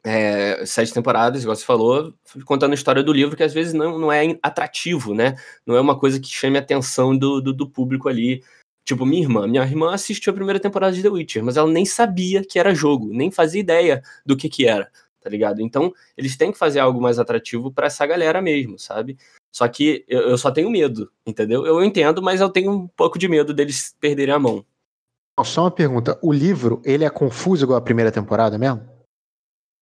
é, 0.05 0.65
sete 0.65 0.93
temporadas, 0.93 1.43
igual 1.43 1.57
você 1.57 1.65
falou, 1.65 2.15
contando 2.45 2.73
a 2.73 2.75
história 2.75 3.03
do 3.03 3.13
livro, 3.13 3.37
que 3.37 3.43
às 3.43 3.53
vezes 3.53 3.73
não, 3.73 3.99
não 3.99 4.13
é 4.13 4.39
atrativo, 4.43 5.15
né? 5.15 5.37
Não 5.67 5.77
é 5.77 5.81
uma 5.81 5.99
coisa 5.99 6.19
que 6.19 6.29
chame 6.29 6.57
a 6.57 6.61
atenção 6.61 7.17
do, 7.17 7.41
do, 7.41 7.53
do, 7.53 7.69
público 7.69 8.09
ali. 8.09 8.43
Tipo, 8.85 9.05
minha 9.05 9.23
irmã. 9.23 9.47
Minha 9.47 9.63
irmã 9.63 9.93
assistiu 9.95 10.33
a 10.33 10.35
primeira 10.35 10.59
temporada 10.59 10.95
de 10.95 11.03
The 11.03 11.09
Witcher, 11.09 11.45
mas 11.45 11.57
ela 11.57 11.71
nem 11.71 11.85
sabia 11.85 12.45
que 12.45 12.59
era 12.59 12.75
jogo, 12.75 13.11
nem 13.13 13.31
fazia 13.31 13.61
ideia 13.61 14.03
do 14.25 14.37
que 14.37 14.49
que 14.49 14.67
era, 14.67 14.91
tá 15.21 15.29
ligado? 15.29 15.61
Então, 15.61 15.93
eles 16.17 16.37
têm 16.37 16.51
que 16.51 16.59
fazer 16.59 16.81
algo 16.81 17.01
mais 17.01 17.19
atrativo 17.19 17.71
para 17.71 17.87
essa 17.87 18.07
galera 18.07 18.41
mesmo, 18.41 18.79
sabe? 18.79 19.19
Só 19.53 19.69
que 19.69 20.05
eu, 20.09 20.21
eu 20.23 20.39
só 20.39 20.51
tenho 20.51 20.71
medo, 20.71 21.11
entendeu? 21.27 21.67
Eu 21.67 21.85
entendo, 21.85 22.23
mas 22.23 22.41
eu 22.41 22.49
tenho 22.49 22.73
um 22.73 22.89
pouco 22.89 23.19
de 23.19 23.29
medo 23.29 23.53
deles 23.53 23.95
perderem 24.01 24.35
a 24.35 24.39
mão. 24.39 24.65
Só 25.45 25.63
uma 25.63 25.71
pergunta: 25.71 26.19
o 26.23 26.33
livro, 26.33 26.81
ele 26.85 27.05
é 27.05 27.11
confuso 27.11 27.65
igual 27.65 27.79
a 27.79 27.83
primeira 27.83 28.13
temporada 28.13 28.59
mesmo? 28.59 28.89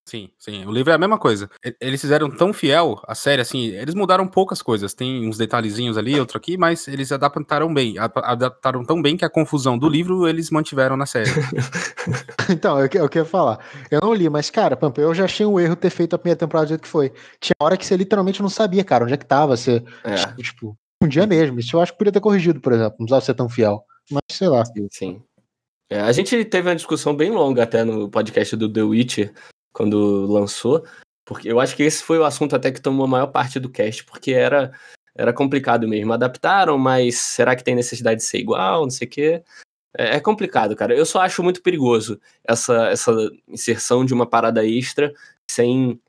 Sim, 0.08 0.30
sim. 0.38 0.64
O 0.64 0.72
livro 0.72 0.90
é 0.90 0.94
a 0.94 0.98
mesma 0.98 1.18
coisa. 1.18 1.50
Eles 1.78 2.00
fizeram 2.00 2.30
tão 2.30 2.50
fiel 2.50 2.98
a 3.06 3.14
série, 3.14 3.42
assim, 3.42 3.66
eles 3.66 3.94
mudaram 3.94 4.26
poucas 4.26 4.62
coisas. 4.62 4.94
Tem 4.94 5.28
uns 5.28 5.37
detalhezinhos 5.37 5.98
ali, 5.98 6.18
outro 6.18 6.38
aqui, 6.38 6.56
mas 6.56 6.88
eles 6.88 7.12
adaptaram 7.12 7.72
bem. 7.74 7.96
Adaptaram 7.98 8.82
tão 8.87 9.02
bem 9.02 9.18
que 9.18 9.24
a 9.26 9.28
confusão 9.28 9.76
do 9.76 9.87
livro 9.87 10.26
eles 10.26 10.50
mantiveram 10.50 10.96
na 10.96 11.04
série. 11.04 11.28
então, 12.48 12.80
eu, 12.80 12.88
eu 12.90 13.08
quero 13.08 13.26
falar. 13.26 13.58
Eu 13.90 14.00
não 14.02 14.14
li, 14.14 14.30
mas, 14.30 14.48
cara, 14.48 14.78
Pampa, 14.78 14.98
eu 14.98 15.14
já 15.14 15.26
achei 15.26 15.44
um 15.44 15.61
erro 15.61 15.76
ter 15.76 15.90
feito 15.90 16.16
a 16.16 16.18
primeira 16.18 16.38
temporada 16.38 16.64
do 16.64 16.68
jeito 16.70 16.82
que 16.82 16.88
foi. 16.88 17.12
Tinha 17.38 17.54
hora 17.61 17.76
que 17.76 17.84
você 17.84 17.94
literalmente 17.94 18.40
não 18.40 18.48
sabia, 18.48 18.82
cara, 18.82 19.04
onde 19.04 19.12
é 19.12 19.18
que 19.18 19.26
tava. 19.26 19.58
Você, 19.58 19.84
é. 20.04 20.42
tipo, 20.42 20.74
um 21.02 21.06
dia 21.06 21.26
mesmo. 21.26 21.61
Isso 21.61 21.76
eu 21.76 21.82
acho 21.82 21.92
que 21.92 21.98
podia 21.98 22.12
ter 22.12 22.20
corrigido, 22.20 22.62
por 22.62 22.72
exemplo. 22.72 22.96
Não 22.98 23.04
precisava 23.04 23.24
ser 23.26 23.34
tão 23.34 23.48
fiel. 23.50 23.84
Mas, 24.11 24.22
sei 24.32 24.48
lá. 24.48 24.64
Sim, 24.64 24.88
sim. 24.90 25.22
É, 25.90 26.01
a 26.01 26.12
gente 26.12 26.44
teve 26.44 26.68
uma 26.68 26.77
discussão 26.77 27.14
bem 27.14 27.31
longa 27.31 27.62
até 27.62 27.83
no 27.83 28.11
podcast 28.11 28.55
do 28.57 28.70
The 28.70 28.83
Witcher, 28.83 29.33
quando 29.72 30.27
lançou, 30.27 30.85
porque 31.24 31.51
eu 31.51 31.61
acho 31.61 31.74
que 31.74 31.83
esse 31.83 32.03
foi 32.03 32.18
o 32.18 32.24
assunto 32.24 32.55
até 32.55 32.70
que 32.70 32.81
tomou 32.81 33.05
a 33.05 33.09
maior 33.09 33.29
parte 33.29 33.59
do 33.59 33.70
cast, 33.70 34.05
porque 34.05 34.33
era, 34.33 34.72
era 35.14 35.33
complicado 35.33 35.88
mesmo. 35.88 36.12
Adaptaram, 36.12 36.77
mas 36.77 37.16
será 37.16 37.57
que 37.57 37.64
tem 37.64 37.74
necessidade 37.74 38.20
de 38.20 38.27
ser 38.27 38.38
igual, 38.38 38.83
não 38.83 38.90
sei 38.90 39.07
o 39.07 39.11
quê. 39.11 39.42
É, 39.96 40.16
é 40.16 40.20
complicado, 40.20 40.77
cara. 40.77 40.94
Eu 40.94 41.07
só 41.07 41.20
acho 41.20 41.42
muito 41.42 41.62
perigoso 41.62 42.20
essa, 42.44 42.88
essa 42.88 43.12
inserção 43.48 44.05
de 44.05 44.12
uma 44.12 44.27
parada 44.27 44.64
extra 44.66 45.12
sem 45.51 46.01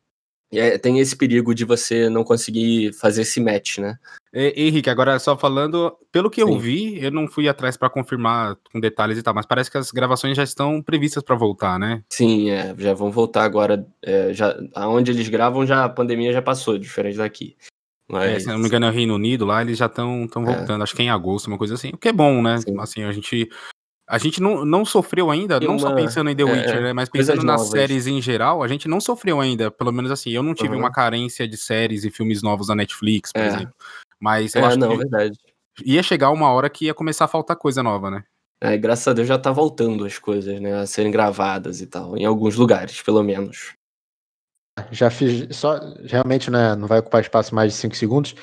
é, 0.51 0.77
tem 0.77 0.99
esse 0.99 1.15
perigo 1.15 1.53
de 1.53 1.63
você 1.63 2.09
não 2.09 2.23
conseguir 2.23 2.93
fazer 2.93 3.21
esse 3.21 3.39
match, 3.39 3.77
né? 3.77 3.97
Henrique, 4.33 4.89
agora 4.89 5.17
só 5.17 5.35
falando, 5.35 5.95
pelo 6.12 6.29
que 6.29 6.43
Sim. 6.43 6.51
eu 6.51 6.59
vi, 6.59 7.03
eu 7.03 7.12
não 7.12 7.27
fui 7.27 7.47
atrás 7.47 7.75
para 7.75 7.89
confirmar 7.89 8.57
com 8.71 8.79
detalhes 8.79 9.17
e 9.17 9.23
tal, 9.23 9.33
mas 9.33 9.45
parece 9.45 9.71
que 9.71 9.77
as 9.77 9.91
gravações 9.91 10.38
já 10.38 10.43
estão 10.43 10.81
previstas 10.81 11.23
para 11.23 11.35
voltar, 11.35 11.79
né? 11.79 12.03
Sim, 12.12 12.51
é, 12.51 12.75
já 12.77 12.93
vão 12.93 13.12
voltar 13.12 13.43
agora. 13.43 13.85
É, 14.03 14.31
já, 14.33 14.55
aonde 14.75 15.12
eles 15.12 15.27
gravam, 15.29 15.65
já 15.65 15.85
a 15.85 15.89
pandemia 15.89 16.31
já 16.31 16.41
passou, 16.41 16.77
diferente 16.77 17.17
daqui. 17.17 17.55
Mas... 18.07 18.31
É, 18.31 18.39
se 18.39 18.47
não 18.47 18.57
me 18.57 18.67
engano, 18.67 18.85
é 18.85 18.89
o 18.89 18.93
Reino 18.93 19.15
Unido 19.15 19.45
lá, 19.45 19.62
eles 19.62 19.77
já 19.77 19.85
estão 19.88 20.23
é. 20.23 20.27
voltando, 20.27 20.83
acho 20.83 20.95
que 20.95 21.01
é 21.01 21.05
em 21.05 21.09
agosto, 21.09 21.47
uma 21.47 21.57
coisa 21.57 21.75
assim. 21.75 21.89
O 21.93 21.97
que 21.97 22.09
é 22.09 22.13
bom, 22.13 22.41
né? 22.41 22.57
Sim. 22.59 22.79
Assim, 22.79 23.03
a 23.03 23.12
gente 23.12 23.49
a 24.10 24.17
gente 24.17 24.41
não, 24.41 24.65
não 24.65 24.84
sofreu 24.84 25.30
ainda, 25.30 25.60
não 25.60 25.78
só 25.78 25.93
pensando 25.93 26.32
em 26.32 26.36
The 26.36 26.41
é, 26.41 26.45
Witcher, 26.45 26.78
é, 26.78 26.82
né? 26.82 26.93
Mas 26.93 27.08
pensando 27.10 27.43
nas 27.43 27.62
novas. 27.62 27.69
séries 27.69 28.08
em 28.08 28.19
geral, 28.19 28.63
a 28.63 28.67
gente 28.67 28.88
não 28.88 29.00
sofreu 29.00 29.39
ainda. 29.39 29.69
Pelo 29.69 29.91
menos 29.93 30.10
assim, 30.10 30.32
eu 30.32 30.41
não 30.41 30.56
tive 30.56 30.74
uhum. 30.74 30.80
uma 30.80 30.91
carência 30.91 31.48
de 31.48 31.56
séries 31.56 32.04
e 32.04 32.10
filmes 32.10 32.41
novos 32.41 32.67
da 32.67 32.76
Netflix, 32.76 33.32
por 33.32 33.41
é. 33.43 33.48
exemplo. 33.48 33.74
Mas 34.19 34.56
eu 34.56 34.63
é, 34.63 34.65
acho 34.65 34.80
não, 34.80 34.89
que 34.89 34.98
verdade. 34.98 35.38
ia 35.86 36.02
chegar 36.02 36.32
uma 36.32 36.52
hora 36.52 36.72
que 36.72 36.86
ia 36.86 36.93
começar 36.93 37.26
a 37.26 37.28
faltar 37.28 37.56
coisa 37.56 37.84
nova, 37.84 38.10
né? 38.10 38.24
É, 38.60 38.76
graças 38.76 39.08
a 39.08 39.13
Deus 39.13 39.28
já 39.28 39.38
tá 39.38 39.52
voltando 39.52 40.04
as 40.04 40.17
coisas, 40.17 40.60
né? 40.60 40.74
A 40.74 40.88
serem 40.88 41.12
gravadas 41.12 41.80
e 41.80 41.86
tal. 41.86 42.17
Em 42.17 42.26
alguns 42.26 42.56
lugares, 42.56 43.04
pelo 43.04 43.22
menos. 43.22 43.74
Já 44.91 45.12
fiz. 45.12 45.56
Só 45.56 45.80
realmente 46.04 46.50
né, 46.50 46.76
não 46.76 46.88
vai 46.88 46.98
ocupar 46.98 47.22
espaço 47.22 47.54
mais 47.54 47.74
de 47.74 47.78
5 47.78 47.95
segundos. 47.95 48.34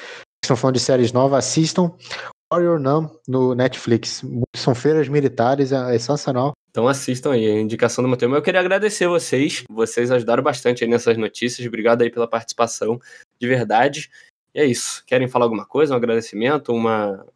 Estão 0.44 0.56
falando 0.56 0.76
de 0.76 0.80
séries 0.80 1.12
novas, 1.12 1.44
assistam 1.44 1.92
Warrior 2.52 2.78
Nun 2.78 3.08
no 3.26 3.54
Netflix. 3.54 4.24
São 4.54 4.74
feiras 4.74 5.08
militares, 5.08 5.72
é, 5.72 5.94
é 5.94 5.98
sensacional. 5.98 6.52
Então 6.70 6.86
assistam 6.86 7.32
aí, 7.32 7.46
a 7.46 7.60
indicação 7.60 8.04
do 8.04 8.08
Matheus. 8.08 8.32
Eu 8.32 8.42
queria 8.42 8.60
agradecer 8.60 9.08
vocês, 9.08 9.64
vocês 9.70 10.10
ajudaram 10.10 10.42
bastante 10.42 10.84
aí 10.84 10.90
nessas 10.90 11.16
notícias. 11.16 11.66
Obrigado 11.66 12.02
aí 12.02 12.10
pela 12.10 12.28
participação, 12.28 13.00
de 13.40 13.48
verdade. 13.48 14.10
E 14.54 14.60
é 14.60 14.64
isso. 14.64 15.02
Querem 15.06 15.28
falar 15.28 15.46
alguma 15.46 15.66
coisa? 15.66 15.94
Um 15.94 15.96
agradecimento? 15.96 16.72
Uma. 16.72 17.26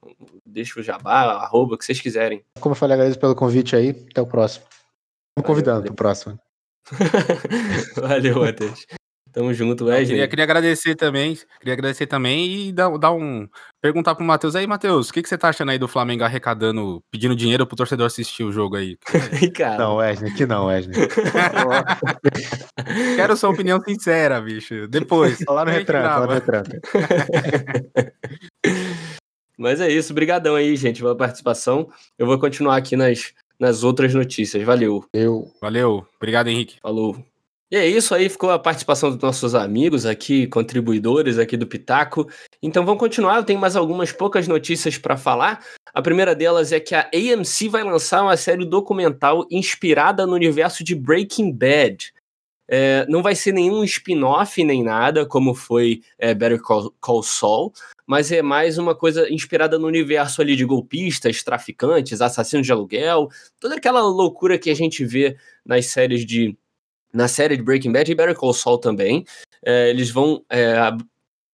Deixa 0.45 0.79
o 0.79 0.83
jabá, 0.83 1.23
arroba, 1.43 1.75
o 1.75 1.79
que 1.79 1.85
vocês 1.85 2.01
quiserem. 2.01 2.43
Como 2.61 2.75
eu 2.75 2.77
falei, 2.77 2.95
agradeço 2.95 3.19
pelo 3.19 3.35
convite 3.35 3.75
aí. 3.75 3.91
Até 4.11 4.21
o 4.21 4.27
próximo. 4.27 4.67
Estamos 5.31 5.47
convidando 5.47 5.83
para 5.85 5.93
o 5.93 5.97
próximo. 5.97 6.39
valeu, 7.97 8.41
Matheus. 8.41 8.87
Tamo 9.33 9.55
junto, 9.55 9.85
Wesley. 9.85 10.07
Queria, 10.07 10.29
queria 10.29 10.45
agradecer 10.45 10.97
também, 10.97 11.39
queria 11.61 11.75
agradecer 11.75 12.07
também 12.07 12.69
e 12.69 12.73
dar, 12.73 12.91
dar 12.99 13.13
um. 13.13 13.49
Perguntar 13.81 14.15
pro 14.15 14.25
Matheus 14.25 14.57
aí, 14.57 14.67
Matheus, 14.67 15.09
o 15.09 15.13
que, 15.13 15.23
que 15.23 15.29
você 15.29 15.39
tá 15.39 15.49
achando 15.49 15.71
aí 15.71 15.79
do 15.79 15.89
Flamengo 15.89 16.25
arrecadando, 16.25 17.03
pedindo 17.11 17.37
dinheiro 17.37 17.67
pro 17.67 17.77
torcedor 17.77 18.07
assistir 18.07 18.43
o 18.43 18.53
jogo 18.53 18.77
aí? 18.77 18.99
Cara. 19.55 19.79
Não, 19.79 19.97
Wesley, 19.97 20.35
que 20.35 20.47
não, 20.47 20.67
Wesley. 20.67 20.97
Quero 23.17 23.37
sua 23.37 23.51
opinião 23.51 23.81
sincera, 23.81 24.41
bicho. 24.41 24.89
Depois. 24.89 25.39
Lá 25.49 25.65
no 25.65 25.71
retrato, 25.71 26.21
lá 26.21 26.27
no 26.27 26.33
retrato. 26.33 26.71
Mas 29.59 29.81
é 29.81 29.91
isso, 29.91 30.15
brigadão 30.15 30.55
aí, 30.55 30.77
gente, 30.77 31.01
pela 31.01 31.17
participação. 31.17 31.91
Eu 32.19 32.27
vou 32.27 32.39
continuar 32.39 32.77
aqui 32.77 32.97
nas, 32.97 33.33
nas 33.59 33.85
outras 33.85 34.15
notícias. 34.15 34.63
Valeu. 34.65 35.05
Eu. 35.13 35.51
Valeu. 35.61 36.07
Obrigado, 36.17 36.49
Henrique. 36.49 36.79
Falou. 36.81 37.23
E 37.71 37.77
é 37.77 37.87
isso 37.87 38.13
aí, 38.17 38.29
ficou 38.29 38.51
a 38.51 38.59
participação 38.59 39.11
dos 39.11 39.21
nossos 39.21 39.55
amigos 39.55 40.05
aqui, 40.05 40.49
contribuidores 40.49 41.39
aqui 41.39 41.57
do 41.57 41.69
Pitaco. 41.69 42.29
Então 42.61 42.85
vamos 42.85 42.99
continuar, 42.99 43.37
eu 43.37 43.45
tenho 43.45 43.61
mais 43.61 43.77
algumas 43.77 44.11
poucas 44.11 44.49
notícias 44.49 44.99
para 44.99 45.17
falar. 45.17 45.65
A 45.95 46.03
primeira 46.03 46.35
delas 46.35 46.73
é 46.73 46.81
que 46.81 46.97
a 46.97 47.09
AMC 47.15 47.69
vai 47.69 47.85
lançar 47.85 48.23
uma 48.23 48.37
série 48.37 48.67
documental 48.67 49.47
inspirada 49.49 50.27
no 50.27 50.35
universo 50.35 50.83
de 50.83 50.97
Breaking 50.97 51.53
Bad. 51.53 52.13
É, 52.69 53.07
não 53.09 53.23
vai 53.23 53.37
ser 53.37 53.53
nenhum 53.53 53.85
spin-off 53.85 54.63
nem 54.65 54.83
nada, 54.83 55.25
como 55.25 55.55
foi 55.55 56.03
é, 56.19 56.35
Better 56.35 56.61
Call, 56.61 56.93
Call 57.01 57.23
Saul, 57.23 57.73
mas 58.05 58.33
é 58.33 58.43
mais 58.43 58.79
uma 58.79 58.97
coisa 58.97 59.33
inspirada 59.33 59.79
no 59.79 59.87
universo 59.87 60.43
ali 60.43 60.57
de 60.57 60.65
golpistas, 60.65 61.43
traficantes, 61.45 62.21
assassinos 62.21 62.67
de 62.67 62.73
aluguel, 62.73 63.29
toda 63.61 63.77
aquela 63.77 64.01
loucura 64.01 64.59
que 64.59 64.71
a 64.71 64.75
gente 64.75 65.05
vê 65.05 65.37
nas 65.65 65.87
séries 65.87 66.27
de 66.27 66.57
na 67.13 67.29
série 67.29 67.57
de 67.57 67.63
Breaking 67.63 67.93
Bad 67.93 68.11
e 68.11 68.15
Better 68.15 68.35
Call 68.35 68.55
Saul 68.55 68.79
também. 68.79 69.25
É, 69.65 69.91
eles 69.91 70.11
vão 70.11 70.45
é, 70.49 70.75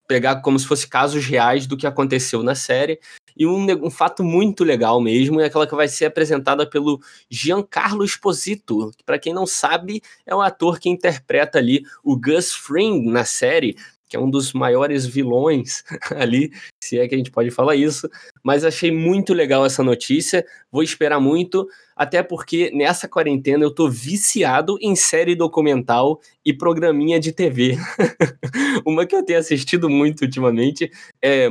pegar 0.07 0.37
como 0.37 0.59
se 0.59 0.66
fosse 0.66 0.87
casos 0.87 1.25
reais 1.25 1.66
do 1.66 1.77
que 1.77 1.87
aconteceu 1.87 2.42
na 2.42 2.55
série. 2.55 3.01
E 3.37 3.47
um, 3.47 3.66
um, 3.85 3.90
fato 3.90 4.25
muito 4.25 4.64
legal 4.64 4.99
mesmo 5.01 5.40
é 5.40 5.45
aquela 5.45 5.66
que 5.66 5.75
vai 5.75 5.88
ser 5.88 6.07
apresentada 6.07 6.69
pelo 6.69 6.99
Giancarlo 7.29 8.03
Esposito, 8.03 8.90
que 8.97 9.05
para 9.05 9.19
quem 9.19 9.35
não 9.35 9.47
sabe 9.47 10.01
é 10.25 10.35
o 10.35 10.40
ator 10.40 10.79
que 10.79 10.88
interpreta 10.88 11.59
ali 11.59 11.83
o 12.03 12.19
Gus 12.19 12.53
Fring 12.53 13.11
na 13.11 13.27
série, 13.27 13.77
que 14.09 14.16
é 14.16 14.21
um 14.21 14.31
dos 14.31 14.53
maiores 14.53 15.07
vilões 15.07 15.83
ali, 16.16 16.51
se 16.81 16.99
é 16.99 17.09
que 17.09 17.14
a 17.14 17.19
gente 17.19 17.31
pode 17.31 17.51
falar 17.51 17.77
isso. 17.77 18.09
Mas 18.42 18.64
achei 18.64 18.90
muito 18.90 19.35
legal 19.35 19.64
essa 19.64 19.83
notícia, 19.83 20.45
vou 20.71 20.83
esperar 20.83 21.21
muito, 21.21 21.66
até 21.97 22.23
porque 22.23 22.71
nessa 22.75 23.09
quarentena 23.09 23.64
eu 23.64 23.71
tô 23.71 23.88
viciado 23.88 24.77
em 24.81 24.95
série 24.95 25.35
documental 25.35 26.21
e 26.45 26.53
programinha 26.53 27.19
de 27.19 27.33
TV. 27.33 27.77
Uma 28.85 29.07
que 29.07 29.16
eu 29.16 29.25
tenho 29.25 29.38
assistido 29.38 29.88
muito 29.88 30.23
ultimamente 30.23 30.90
é 31.23 31.49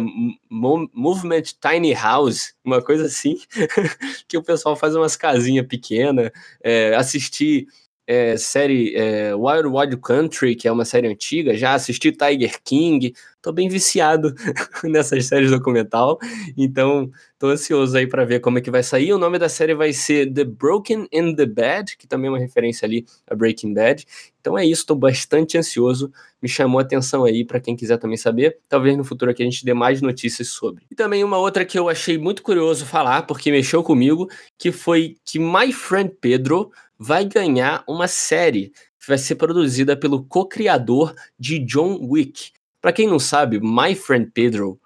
Movement 0.50 1.44
Tiny 1.60 1.94
House, 1.94 2.54
uma 2.64 2.82
coisa 2.82 3.06
assim, 3.06 3.38
que 4.28 4.38
o 4.38 4.44
pessoal 4.44 4.76
faz 4.76 4.96
umas 4.96 5.16
casinhas 5.16 5.66
pequenas, 5.66 6.32
é, 6.64 6.96
assistir 6.96 7.68
é, 8.08 8.38
série 8.38 8.96
é, 8.96 9.34
Wild 9.36 9.68
Wild 9.68 9.98
Country, 9.98 10.56
que 10.56 10.68
é 10.68 10.72
uma 10.72 10.86
série 10.86 11.08
antiga, 11.08 11.58
já 11.58 11.74
assisti 11.74 12.12
Tiger 12.12 12.62
King, 12.64 13.14
tô 13.42 13.52
bem 13.52 13.68
viciado 13.68 14.34
nessas 14.84 15.26
séries 15.26 15.52
documental, 15.52 16.20
então 16.58 17.10
tô 17.38 17.48
ansioso 17.48 17.98
aí 17.98 18.08
para 18.08 18.26
ver 18.26 18.40
como 18.40 18.58
é 18.58 18.62
que 18.62 18.72
vai 18.72 18.84
sair. 18.84 19.14
O 19.14 19.18
nome 19.18 19.38
da 19.38 19.50
série 19.50 19.74
vai 19.74 19.94
ser 19.94 20.32
The 20.32 20.44
Broken 20.44 21.08
in 21.12 21.36
the 21.36 21.46
Bad, 21.46 21.98
que 21.98 22.08
também 22.08 22.28
é 22.28 22.32
uma 22.32 22.40
referência 22.40 22.86
ali 22.86 23.06
a 23.30 23.36
Breaking 23.36 23.74
Bad. 23.74 24.06
Então 24.40 24.58
é 24.58 24.66
isso, 24.66 24.86
tô 24.86 24.96
bastante 24.96 25.58
ansioso, 25.58 26.12
me 26.42 26.48
chamou 26.48 26.80
a 26.80 26.84
atenção 26.84 27.24
aí 27.24 27.44
para 27.44 27.60
quem 27.60 27.76
quiser 27.76 27.98
também 27.98 28.18
saber. 28.18 28.60
Talvez 28.70 28.96
no 28.96 29.04
futuro 29.04 29.32
aqui 29.32 29.42
a 29.42 29.46
gente 29.46 29.66
dê 29.66 29.74
mais 29.74 30.02
notícias 30.02 30.50
sobre. 30.50 30.86
E 30.90 30.96
também 30.96 31.24
uma 31.24 31.38
outra 31.38 31.66
que 31.66 31.78
eu 31.78 31.90
achei 31.90 32.18
muito 32.18 32.44
curioso 32.44 32.86
falar, 32.86 33.24
porque 33.24 33.52
mexeu 33.52 33.84
comigo, 33.84 34.30
que 34.58 34.72
foi 34.72 35.16
que 35.26 35.40
My 35.40 35.74
Friend 35.74 36.12
Pedro 36.22 36.72
vai 36.98 37.26
ganhar 37.26 37.84
uma 37.88 38.08
série 38.08 38.72
que 39.00 39.08
vai 39.08 39.18
ser 39.18 39.36
produzida 39.36 39.96
pelo 39.96 40.24
co-criador 40.24 41.14
de 41.38 41.60
John 41.60 42.00
Wick. 42.02 42.52
Para 42.82 42.94
quem 42.94 43.08
não 43.08 43.20
sabe, 43.20 43.60
My 43.60 43.96
Friend 43.96 44.30
Pedro 44.34 44.80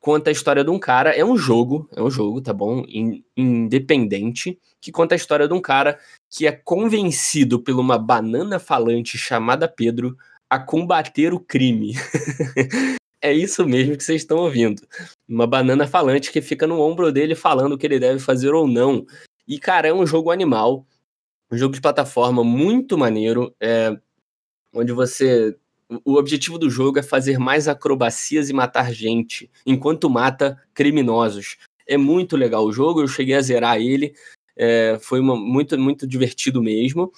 conta 0.00 0.30
a 0.30 0.32
história 0.32 0.64
de 0.64 0.70
um 0.70 0.78
cara, 0.78 1.10
é 1.10 1.24
um 1.24 1.36
jogo, 1.36 1.88
é 1.94 2.02
um 2.02 2.10
jogo, 2.10 2.40
tá 2.40 2.52
bom? 2.52 2.84
In, 2.88 3.22
independente, 3.36 4.58
que 4.80 4.90
conta 4.90 5.14
a 5.14 5.16
história 5.16 5.46
de 5.46 5.52
um 5.52 5.60
cara 5.60 5.98
que 6.30 6.46
é 6.46 6.52
convencido 6.52 7.60
por 7.60 7.78
uma 7.78 7.98
banana 7.98 8.58
falante 8.58 9.18
chamada 9.18 9.68
Pedro 9.68 10.16
a 10.48 10.58
combater 10.58 11.34
o 11.34 11.38
crime. 11.38 11.94
é 13.22 13.32
isso 13.32 13.66
mesmo 13.66 13.96
que 13.96 14.02
vocês 14.02 14.22
estão 14.22 14.38
ouvindo. 14.38 14.82
Uma 15.28 15.46
banana 15.46 15.86
falante 15.86 16.32
que 16.32 16.40
fica 16.40 16.66
no 16.66 16.80
ombro 16.80 17.12
dele 17.12 17.34
falando 17.34 17.74
o 17.74 17.78
que 17.78 17.86
ele 17.86 18.00
deve 18.00 18.18
fazer 18.18 18.52
ou 18.54 18.66
não. 18.66 19.06
E, 19.46 19.58
cara, 19.58 19.88
é 19.88 19.92
um 19.92 20.06
jogo 20.06 20.30
animal. 20.30 20.86
Um 21.50 21.56
jogo 21.56 21.74
de 21.74 21.80
plataforma 21.80 22.44
muito 22.44 22.96
maneiro, 22.96 23.54
é, 23.60 23.96
onde 24.72 24.92
você. 24.92 25.56
O 26.04 26.14
objetivo 26.14 26.56
do 26.56 26.70
jogo 26.70 27.00
é 27.00 27.02
fazer 27.02 27.38
mais 27.38 27.66
acrobacias 27.66 28.48
e 28.48 28.52
matar 28.52 28.92
gente, 28.92 29.50
enquanto 29.66 30.08
mata 30.08 30.62
criminosos. 30.72 31.56
É 31.84 31.96
muito 31.96 32.36
legal 32.36 32.64
o 32.64 32.72
jogo, 32.72 33.00
eu 33.00 33.08
cheguei 33.08 33.34
a 33.34 33.40
zerar 33.40 33.78
ele, 33.78 34.14
é, 34.56 34.98
foi 35.00 35.18
uma, 35.18 35.34
muito, 35.34 35.76
muito 35.76 36.06
divertido 36.06 36.62
mesmo. 36.62 37.10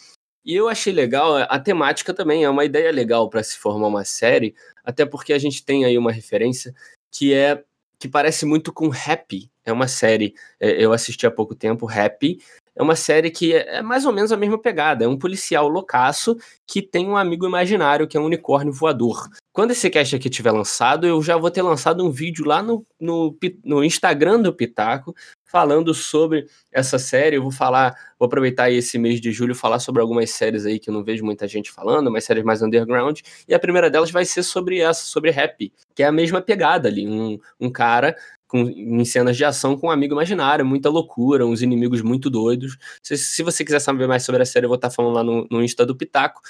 E 0.45 0.55
eu 0.55 0.69
achei 0.69 0.93
legal, 0.93 1.37
a 1.37 1.59
temática 1.61 2.15
também 2.15 2.45
é 2.45 2.49
uma 2.49 2.65
ideia 2.65 2.91
legal 2.91 3.29
para 3.29 3.43
se 3.43 3.59
formar 3.59 3.89
uma 3.89 4.05
série, 4.05 4.55
até 4.83 5.05
porque 5.05 5.35
a 5.35 5.39
gente 5.39 5.65
tem 5.65 5.85
aí 5.85 5.99
uma 5.99 6.11
referência 6.11 6.75
que 7.11 7.35
é 7.35 7.63
que 7.99 8.09
parece 8.09 8.45
muito 8.45 8.73
com 8.73 8.91
Happy. 8.91 9.49
É 9.65 9.73
uma 9.73 9.87
série, 9.87 10.35
é, 10.59 10.85
eu 10.85 10.93
assisti 10.93 11.25
há 11.25 11.31
pouco 11.31 11.55
tempo, 11.55 11.89
Happy, 11.89 12.41
é 12.75 12.83
uma 12.83 12.97
série 12.97 13.31
que 13.31 13.55
é, 13.55 13.77
é 13.77 13.83
mais 13.83 14.05
ou 14.07 14.13
menos 14.13 14.33
a 14.33 14.37
mesma 14.37 14.59
pegada. 14.59 15.05
É 15.05 15.09
um 15.09 15.19
policial 15.19 15.69
loucaço 15.69 16.37
que 16.67 16.81
tem 16.81 17.09
um 17.09 17.17
amigo 17.17 17.47
imaginário 17.47 18.09
que 18.09 18.17
é 18.17 18.21
um 18.21 18.25
unicórnio 18.25 18.73
voador. 18.73 19.29
Quando 19.53 19.73
esse 19.73 19.91
cast 19.91 20.17
aqui 20.17 20.31
tiver 20.31 20.51
lançado, 20.51 21.07
eu 21.07 21.23
já 21.23 21.37
vou 21.37 21.51
ter 21.51 21.61
lançado 21.61 22.05
um 22.05 22.11
vídeo 22.11 22.45
lá 22.47 22.63
no, 22.63 22.87
no, 22.99 23.37
no 23.63 23.85
Instagram 23.85 24.41
do 24.41 24.53
Pitaco 24.53 25.15
falando 25.45 25.93
sobre 25.93 26.47
essa 26.73 26.99
série. 26.99 27.37
Eu 27.37 27.43
vou 27.43 27.53
falar, 27.53 27.95
vou 28.19 28.27
aproveitar 28.27 28.71
esse 28.71 28.99
mês 28.99 29.21
de 29.21 29.31
julho 29.31 29.55
falar 29.55 29.79
sobre 29.79 30.01
algumas 30.01 30.31
séries 30.31 30.65
aí 30.65 30.79
que 30.79 30.89
eu 30.89 30.95
não 30.95 31.05
vejo 31.05 31.23
muita 31.23 31.47
gente 31.47 31.71
falando, 31.71 32.11
mas 32.11 32.25
séries 32.25 32.43
mais 32.43 32.63
underground. 32.63 33.21
E 33.47 33.55
a 33.55 33.59
primeira 33.59 33.91
delas 33.91 34.11
vai 34.11 34.25
ser 34.25 34.43
sobre 34.43 34.81
essa, 34.81 35.05
sobre 35.05 35.31
Rap, 35.31 35.71
que 35.95 36.03
é 36.03 36.07
a 36.07 36.13
mesma 36.13 36.41
pegada 36.41 36.89
ali. 36.89 37.07
Um, 37.07 37.39
um 37.61 37.71
cara 37.71 38.17
com, 38.49 38.61
em 38.61 39.05
cenas 39.05 39.37
de 39.37 39.45
ação 39.45 39.77
com 39.77 39.89
um 39.89 39.91
amigo 39.91 40.15
imaginário, 40.15 40.65
muita 40.65 40.89
loucura, 40.89 41.45
uns 41.47 41.61
inimigos 41.61 42.01
muito 42.01 42.31
doidos. 42.31 42.79
Se, 43.03 43.19
se 43.19 43.43
você 43.43 43.63
quiser 43.63 43.81
saber 43.81 44.09
mais 44.09 44.25
sobre 44.25 44.43
a 44.43 44.47
série, 44.47 44.65
eu 44.65 44.71
vou 44.71 44.77
estar 44.77 44.91
falando 44.91 45.15
lá 45.15 45.23
no, 45.23 45.47
no 45.51 45.63
Insta 45.63 45.85
do 45.85 45.95
Pitaco 45.95 46.41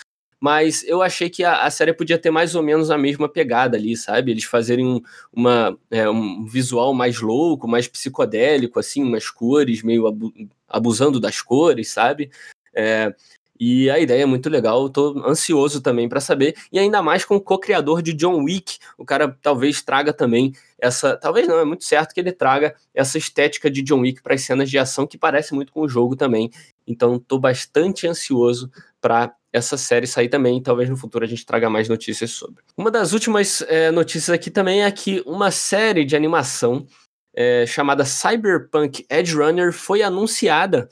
mas 0.42 0.82
eu 0.88 1.00
achei 1.00 1.30
que 1.30 1.44
a, 1.44 1.62
a, 1.62 1.70
série 1.70 1.92
podia 1.92 2.18
ter 2.18 2.32
mais 2.32 2.56
ou 2.56 2.64
menos 2.64 2.90
a 2.90 2.98
mesma 2.98 3.28
pegada 3.28 3.76
ali, 3.76 3.96
sabe? 3.96 4.32
Eles 4.32 4.42
fazerem 4.42 4.84
um, 4.84 5.00
uma, 5.32 5.78
é, 5.88 6.10
um 6.10 6.44
visual 6.44 6.92
mais 6.92 7.20
louco, 7.20 7.68
mais 7.68 7.86
psicodélico, 7.86 8.80
assim, 8.80 9.04
umas 9.04 9.30
cores, 9.30 9.84
meio 9.84 10.04
abu 10.08 10.32
abusando 10.68 11.20
das 11.20 11.40
cores, 11.40 11.90
sabe? 11.90 12.28
É, 12.74 13.14
e 13.60 13.88
a 13.88 14.00
ideia 14.00 14.24
é 14.24 14.26
muito 14.26 14.50
legal, 14.50 14.82
eu 14.82 14.90
tô 14.90 15.22
ansioso 15.24 15.80
também 15.80 16.08
para 16.08 16.20
saber, 16.20 16.56
e 16.72 16.78
ainda 16.80 17.00
mais 17.00 17.24
com 17.24 17.36
o 17.36 17.40
co-criador 17.40 18.02
de 18.02 18.12
John 18.12 18.42
Wick, 18.42 18.78
o 18.98 19.04
cara 19.04 19.38
talvez 19.40 19.80
traga 19.80 20.12
também 20.12 20.52
essa, 20.76 21.16
talvez 21.16 21.46
não, 21.46 21.60
é 21.60 21.64
muito 21.64 21.84
certo 21.84 22.12
que 22.12 22.18
ele 22.18 22.32
traga 22.32 22.74
essa 22.92 23.16
estética 23.16 23.70
de 23.70 23.80
John 23.80 24.00
Wick 24.00 24.20
para 24.20 24.34
as 24.34 24.42
cenas 24.42 24.68
de 24.68 24.76
ação 24.76 25.06
que 25.06 25.16
parece 25.16 25.54
muito 25.54 25.72
com 25.72 25.82
o 25.82 25.88
jogo 25.88 26.16
também. 26.16 26.50
Então 26.84 27.16
tô 27.20 27.38
bastante 27.38 28.08
ansioso 28.08 28.68
para 29.00 29.32
essa 29.52 29.76
série 29.76 30.06
sair 30.06 30.28
também. 30.28 30.62
Talvez 30.62 30.88
no 30.88 30.96
futuro 30.96 31.24
a 31.24 31.28
gente 31.28 31.44
traga 31.44 31.68
mais 31.68 31.88
notícias 31.88 32.30
sobre. 32.30 32.62
Uma 32.76 32.90
das 32.90 33.12
últimas 33.12 33.62
é, 33.68 33.90
notícias 33.90 34.30
aqui 34.30 34.50
também 34.50 34.82
é 34.82 34.90
que 34.90 35.22
uma 35.26 35.50
série 35.50 36.04
de 36.04 36.16
animação 36.16 36.86
é, 37.34 37.66
chamada 37.66 38.04
Cyberpunk 38.04 39.06
Edge 39.10 39.34
Runner 39.34 39.72
foi 39.72 40.02
anunciada 40.02 40.88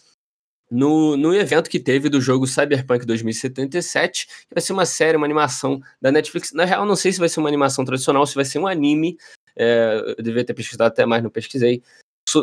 no, 0.70 1.16
no 1.16 1.34
evento 1.34 1.68
que 1.68 1.80
teve 1.80 2.08
do 2.08 2.20
jogo 2.20 2.46
Cyberpunk 2.46 3.04
2077, 3.04 4.26
que 4.26 4.54
vai 4.54 4.62
ser 4.62 4.72
uma 4.72 4.86
série, 4.86 5.16
uma 5.16 5.26
animação 5.26 5.80
da 6.00 6.12
Netflix. 6.12 6.52
Na 6.52 6.64
real, 6.64 6.86
não 6.86 6.94
sei 6.94 7.12
se 7.12 7.18
vai 7.18 7.28
ser 7.28 7.40
uma 7.40 7.48
animação 7.48 7.84
tradicional, 7.84 8.24
se 8.26 8.34
vai 8.34 8.44
ser 8.44 8.58
um 8.58 8.66
anime. 8.66 9.16
É, 9.56 10.14
eu 10.16 10.22
devia 10.22 10.44
ter 10.44 10.54
pesquisado 10.54 10.84
até 10.88 11.04
mais, 11.04 11.22
não 11.22 11.30
pesquisei. 11.30 11.82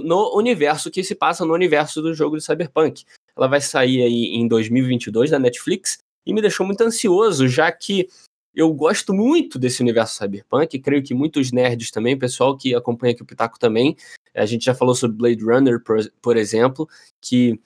No 0.03 0.36
universo 0.36 0.91
que 0.91 1.03
se 1.03 1.15
passa 1.15 1.45
no 1.45 1.53
universo 1.53 2.01
do 2.01 2.13
jogo 2.13 2.38
de 2.38 2.43
Cyberpunk. 2.43 3.06
Ela 3.38 3.47
vai 3.47 3.62
sair 3.62 4.01
aí 4.01 4.36
em 4.36 4.47
2022 4.47 5.30
da 5.30 5.39
Netflix 5.39 5.99
e 6.27 6.33
me 6.33 6.41
deixou 6.41 6.65
muito 6.65 6.81
ansioso, 6.81 7.47
já 7.47 7.71
que 7.71 8.07
eu 8.53 8.73
gosto 8.73 9.13
muito 9.13 9.57
desse 9.57 9.81
universo 9.81 10.17
cyberpunk, 10.17 10.77
creio 10.79 11.01
que 11.01 11.13
muitos 11.13 11.51
nerds 11.51 11.89
também, 11.89 12.17
pessoal 12.17 12.57
que 12.57 12.75
acompanha 12.75 13.13
aqui 13.13 13.21
o 13.21 13.25
Pitaco 13.25 13.57
também. 13.57 13.95
A 14.35 14.45
gente 14.45 14.65
já 14.65 14.75
falou 14.75 14.93
sobre 14.93 15.15
Blade 15.15 15.43
Runner, 15.43 15.81
por, 15.81 15.97
por 16.21 16.35
exemplo, 16.35 16.89
que 17.21 17.59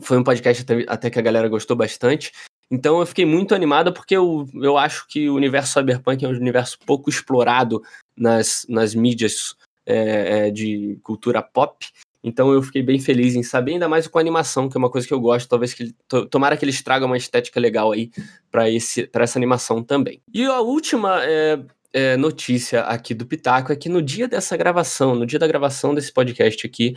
foi 0.00 0.18
um 0.18 0.22
podcast 0.22 0.62
até, 0.62 0.84
até, 0.86 1.10
que 1.10 1.18
a 1.18 1.22
galera 1.22 1.48
gostou 1.48 1.76
bastante. 1.76 2.30
Então 2.70 3.00
eu 3.00 3.06
fiquei 3.06 3.26
muito 3.26 3.54
animado 3.54 3.92
porque 3.92 4.16
eu, 4.16 4.48
eu 4.54 4.78
acho 4.78 5.08
que 5.08 5.28
o 5.28 5.34
universo 5.34 5.72
cyberpunk 5.72 6.24
é 6.24 6.28
um 6.28 6.32
universo 6.32 6.78
pouco 6.86 7.10
explorado 7.10 7.82
nas, 8.16 8.64
nas 8.68 8.94
mídias 8.94 9.56
é, 9.84 10.46
é, 10.46 10.50
de 10.50 10.98
cultura 11.02 11.42
pop. 11.42 11.86
Então 12.22 12.52
eu 12.52 12.62
fiquei 12.62 12.82
bem 12.82 13.00
feliz 13.00 13.34
em 13.34 13.42
saber, 13.42 13.72
ainda 13.72 13.88
mais 13.88 14.06
com 14.06 14.16
a 14.16 14.20
animação, 14.20 14.68
que 14.68 14.76
é 14.76 14.78
uma 14.78 14.90
coisa 14.90 15.06
que 15.06 15.12
eu 15.12 15.20
gosto. 15.20 15.48
Talvez 15.48 15.74
que 15.74 15.92
tomara 16.30 16.56
que 16.56 16.64
eles 16.64 16.80
tragam 16.80 17.08
uma 17.08 17.16
estética 17.16 17.58
legal 17.58 17.90
aí 17.90 18.10
para 18.50 18.68
essa 18.68 19.38
animação 19.38 19.82
também. 19.82 20.22
E 20.32 20.44
a 20.44 20.60
última 20.60 21.24
é, 21.24 21.58
é, 21.92 22.16
notícia 22.16 22.82
aqui 22.82 23.12
do 23.12 23.26
Pitaco 23.26 23.72
é 23.72 23.76
que 23.76 23.88
no 23.88 24.00
dia 24.00 24.28
dessa 24.28 24.56
gravação, 24.56 25.16
no 25.16 25.26
dia 25.26 25.38
da 25.38 25.48
gravação 25.48 25.94
desse 25.94 26.12
podcast 26.12 26.64
aqui, 26.64 26.94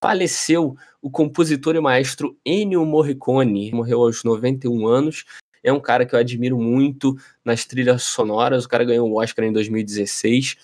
faleceu 0.00 0.76
o 1.02 1.10
compositor 1.10 1.74
e 1.74 1.80
maestro 1.80 2.38
Ennio 2.46 2.84
Morricone. 2.86 3.72
Morreu 3.72 4.02
aos 4.02 4.22
91 4.22 4.86
anos. 4.86 5.24
É 5.62 5.72
um 5.72 5.80
cara 5.80 6.06
que 6.06 6.14
eu 6.14 6.18
admiro 6.20 6.56
muito 6.56 7.16
nas 7.44 7.64
trilhas 7.64 8.04
sonoras. 8.04 8.64
O 8.64 8.68
cara 8.68 8.84
ganhou 8.84 9.10
o 9.10 9.20
Oscar 9.20 9.44
em 9.44 9.52
2016 9.52 10.56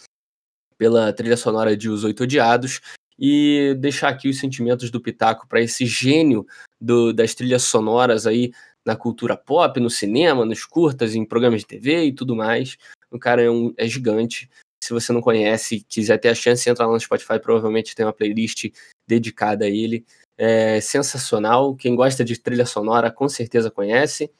pela 0.78 1.12
trilha 1.12 1.36
sonora 1.36 1.76
de 1.76 1.88
Os 1.88 2.04
Oito 2.04 2.22
Odiados 2.22 2.80
e 3.18 3.74
deixar 3.78 4.08
aqui 4.08 4.28
os 4.28 4.38
sentimentos 4.38 4.90
do 4.90 5.00
Pitaco 5.00 5.46
para 5.46 5.60
esse 5.60 5.86
gênio 5.86 6.46
do, 6.80 7.12
das 7.12 7.34
trilhas 7.34 7.62
sonoras 7.62 8.26
aí 8.26 8.52
na 8.84 8.94
cultura 8.94 9.36
pop, 9.36 9.80
no 9.80 9.88
cinema, 9.88 10.44
nos 10.44 10.64
curtas, 10.64 11.14
em 11.14 11.24
programas 11.24 11.60
de 11.60 11.66
TV 11.66 12.04
e 12.04 12.12
tudo 12.12 12.36
mais. 12.36 12.76
O 13.10 13.18
cara 13.18 13.42
é, 13.42 13.50
um, 13.50 13.72
é 13.76 13.86
gigante. 13.88 14.50
Se 14.82 14.92
você 14.92 15.12
não 15.12 15.22
conhece, 15.22 15.84
quiser 15.88 16.18
ter 16.18 16.28
a 16.28 16.34
chance, 16.34 16.68
entra 16.68 16.84
lá 16.84 16.92
no 16.92 17.00
Spotify, 17.00 17.38
provavelmente 17.40 17.94
tem 17.94 18.04
uma 18.04 18.12
playlist 18.12 18.66
dedicada 19.06 19.64
a 19.64 19.68
ele. 19.68 20.04
É 20.36 20.80
sensacional. 20.80 21.74
Quem 21.74 21.94
gosta 21.94 22.24
de 22.24 22.38
trilha 22.38 22.66
sonora 22.66 23.10
com 23.10 23.28
certeza 23.28 23.70
conhece. 23.70 24.30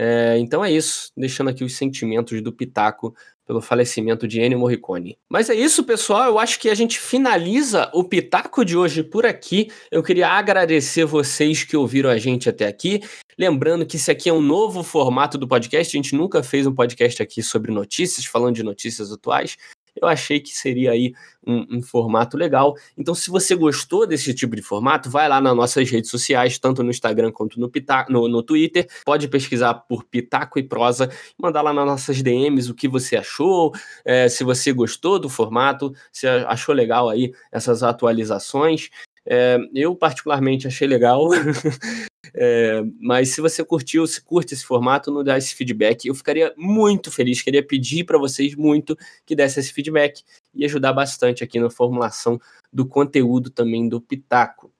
É, 0.00 0.38
então 0.38 0.64
é 0.64 0.70
isso, 0.70 1.10
deixando 1.16 1.50
aqui 1.50 1.64
os 1.64 1.76
sentimentos 1.76 2.40
do 2.40 2.52
Pitaco 2.52 3.12
pelo 3.44 3.60
falecimento 3.60 4.28
de 4.28 4.40
Ennio 4.40 4.56
Morricone. 4.56 5.18
Mas 5.28 5.50
é 5.50 5.56
isso, 5.56 5.82
pessoal. 5.82 6.26
Eu 6.26 6.38
acho 6.38 6.60
que 6.60 6.70
a 6.70 6.74
gente 6.74 7.00
finaliza 7.00 7.90
o 7.92 8.04
Pitaco 8.04 8.64
de 8.64 8.76
hoje 8.76 9.02
por 9.02 9.26
aqui. 9.26 9.72
Eu 9.90 10.00
queria 10.00 10.28
agradecer 10.28 11.04
vocês 11.04 11.64
que 11.64 11.76
ouviram 11.76 12.10
a 12.10 12.16
gente 12.16 12.48
até 12.48 12.68
aqui. 12.68 13.00
Lembrando 13.36 13.84
que 13.84 13.96
esse 13.96 14.08
aqui 14.08 14.28
é 14.28 14.32
um 14.32 14.40
novo 14.40 14.84
formato 14.84 15.36
do 15.36 15.48
podcast. 15.48 15.96
A 15.96 15.98
gente 16.00 16.14
nunca 16.14 16.44
fez 16.44 16.64
um 16.64 16.74
podcast 16.74 17.20
aqui 17.20 17.42
sobre 17.42 17.72
notícias, 17.72 18.24
falando 18.24 18.54
de 18.54 18.62
notícias 18.62 19.10
atuais 19.10 19.56
eu 20.00 20.08
achei 20.08 20.40
que 20.40 20.50
seria 20.50 20.92
aí 20.92 21.12
um, 21.46 21.78
um, 21.78 21.82
formato 21.82 22.36
legal. 22.36 22.74
Então, 22.96 23.14
se 23.14 23.30
você 23.30 23.54
gostou 23.54 24.06
desse 24.06 24.34
tipo 24.34 24.54
de 24.54 24.62
formato, 24.62 25.08
vai 25.08 25.28
lá 25.28 25.40
nas 25.40 25.56
nossas 25.56 25.88
redes 25.90 26.10
sociais, 26.10 26.58
tanto 26.58 26.82
no 26.82 26.90
Instagram 26.90 27.32
quanto 27.32 27.58
no, 27.58 27.68
Pitaco, 27.68 28.12
no, 28.12 28.28
no 28.28 28.42
Twitter. 28.42 28.86
Pode 29.04 29.26
pesquisar 29.28 29.74
por 29.74 30.04
Pitaco 30.04 30.58
e 30.58 30.62
Prosa, 30.62 31.10
mandar 31.38 31.62
lá 31.62 31.72
nas 31.72 31.86
nossas 31.86 32.22
DMs 32.22 32.70
o 32.70 32.74
que 32.74 32.86
você 32.86 33.16
achou, 33.16 33.72
é, 34.04 34.28
se 34.28 34.44
você 34.44 34.72
gostou 34.72 35.18
do 35.18 35.28
formato, 35.28 35.92
se 36.12 36.26
achou 36.26 36.74
legal 36.74 37.08
aí 37.08 37.32
essas 37.50 37.82
atualizações. 37.82 38.90
É, 39.28 39.58
eu 39.74 39.94
particularmente 39.94 40.66
achei 40.66 40.88
legal. 40.88 41.28
É, 42.34 42.82
mas 43.00 43.30
se 43.30 43.40
você 43.40 43.64
curtiu, 43.64 44.06
se 44.06 44.22
curte 44.22 44.52
esse 44.52 44.64
formato, 44.64 45.10
não 45.10 45.24
dá 45.24 45.38
esse 45.38 45.54
feedback, 45.54 46.06
eu 46.06 46.14
ficaria 46.14 46.52
muito 46.58 47.10
feliz. 47.10 47.40
Queria 47.40 47.66
pedir 47.66 48.04
para 48.04 48.18
vocês 48.18 48.54
muito 48.54 48.96
que 49.24 49.34
desse 49.34 49.60
esse 49.60 49.72
feedback 49.72 50.22
e 50.54 50.62
ajudar 50.64 50.92
bastante 50.92 51.42
aqui 51.42 51.58
na 51.58 51.70
formulação 51.70 52.38
do 52.70 52.86
conteúdo 52.86 53.48
também 53.50 53.88
do 53.88 53.98
Pitaco. 53.98 54.70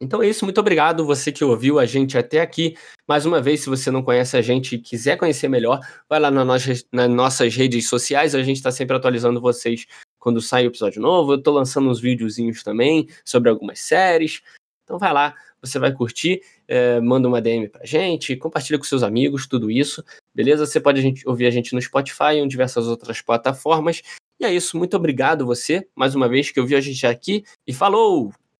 Então 0.00 0.22
é 0.22 0.28
isso, 0.28 0.44
muito 0.44 0.60
obrigado 0.60 1.06
você 1.06 1.32
que 1.32 1.42
ouviu 1.42 1.78
a 1.78 1.86
gente 1.86 2.18
até 2.18 2.40
aqui. 2.40 2.76
Mais 3.08 3.24
uma 3.24 3.40
vez, 3.40 3.60
se 3.60 3.68
você 3.68 3.90
não 3.90 4.02
conhece 4.02 4.36
a 4.36 4.42
gente 4.42 4.74
e 4.74 4.78
quiser 4.78 5.16
conhecer 5.16 5.48
melhor, 5.48 5.80
vai 6.08 6.20
lá 6.20 6.30
nas 6.30 7.10
nossas 7.10 7.56
redes 7.56 7.88
sociais, 7.88 8.34
a 8.34 8.42
gente 8.42 8.58
está 8.58 8.70
sempre 8.70 8.96
atualizando 8.96 9.40
vocês 9.40 9.86
quando 10.26 10.42
sai 10.42 10.64
o 10.64 10.70
episódio 10.70 11.00
novo. 11.00 11.34
Eu 11.34 11.38
estou 11.38 11.54
lançando 11.54 11.88
uns 11.88 12.00
videozinhos 12.00 12.64
também 12.64 13.06
sobre 13.24 13.48
algumas 13.48 13.78
séries. 13.78 14.42
Então 14.82 14.98
vai 14.98 15.12
lá, 15.12 15.36
você 15.62 15.78
vai 15.78 15.92
curtir, 15.92 16.40
é, 16.66 17.00
manda 17.00 17.28
uma 17.28 17.40
DM 17.40 17.68
pra 17.68 17.84
gente, 17.84 18.34
compartilha 18.34 18.76
com 18.76 18.82
seus 18.82 19.04
amigos, 19.04 19.46
tudo 19.46 19.70
isso, 19.70 20.04
beleza? 20.34 20.66
Você 20.66 20.80
pode 20.80 20.98
a 20.98 21.02
gente, 21.02 21.28
ouvir 21.28 21.46
a 21.46 21.50
gente 21.50 21.72
no 21.74 21.80
Spotify 21.80 22.34
e 22.34 22.38
em 22.38 22.48
diversas 22.48 22.88
outras 22.88 23.22
plataformas. 23.22 24.02
E 24.40 24.44
é 24.44 24.52
isso, 24.52 24.76
muito 24.76 24.96
obrigado 24.96 25.46
você, 25.46 25.86
mais 25.94 26.16
uma 26.16 26.28
vez, 26.28 26.50
que 26.50 26.58
ouviu 26.58 26.76
a 26.76 26.80
gente 26.80 27.06
aqui, 27.06 27.44
e 27.64 27.72
falou! 27.72 28.32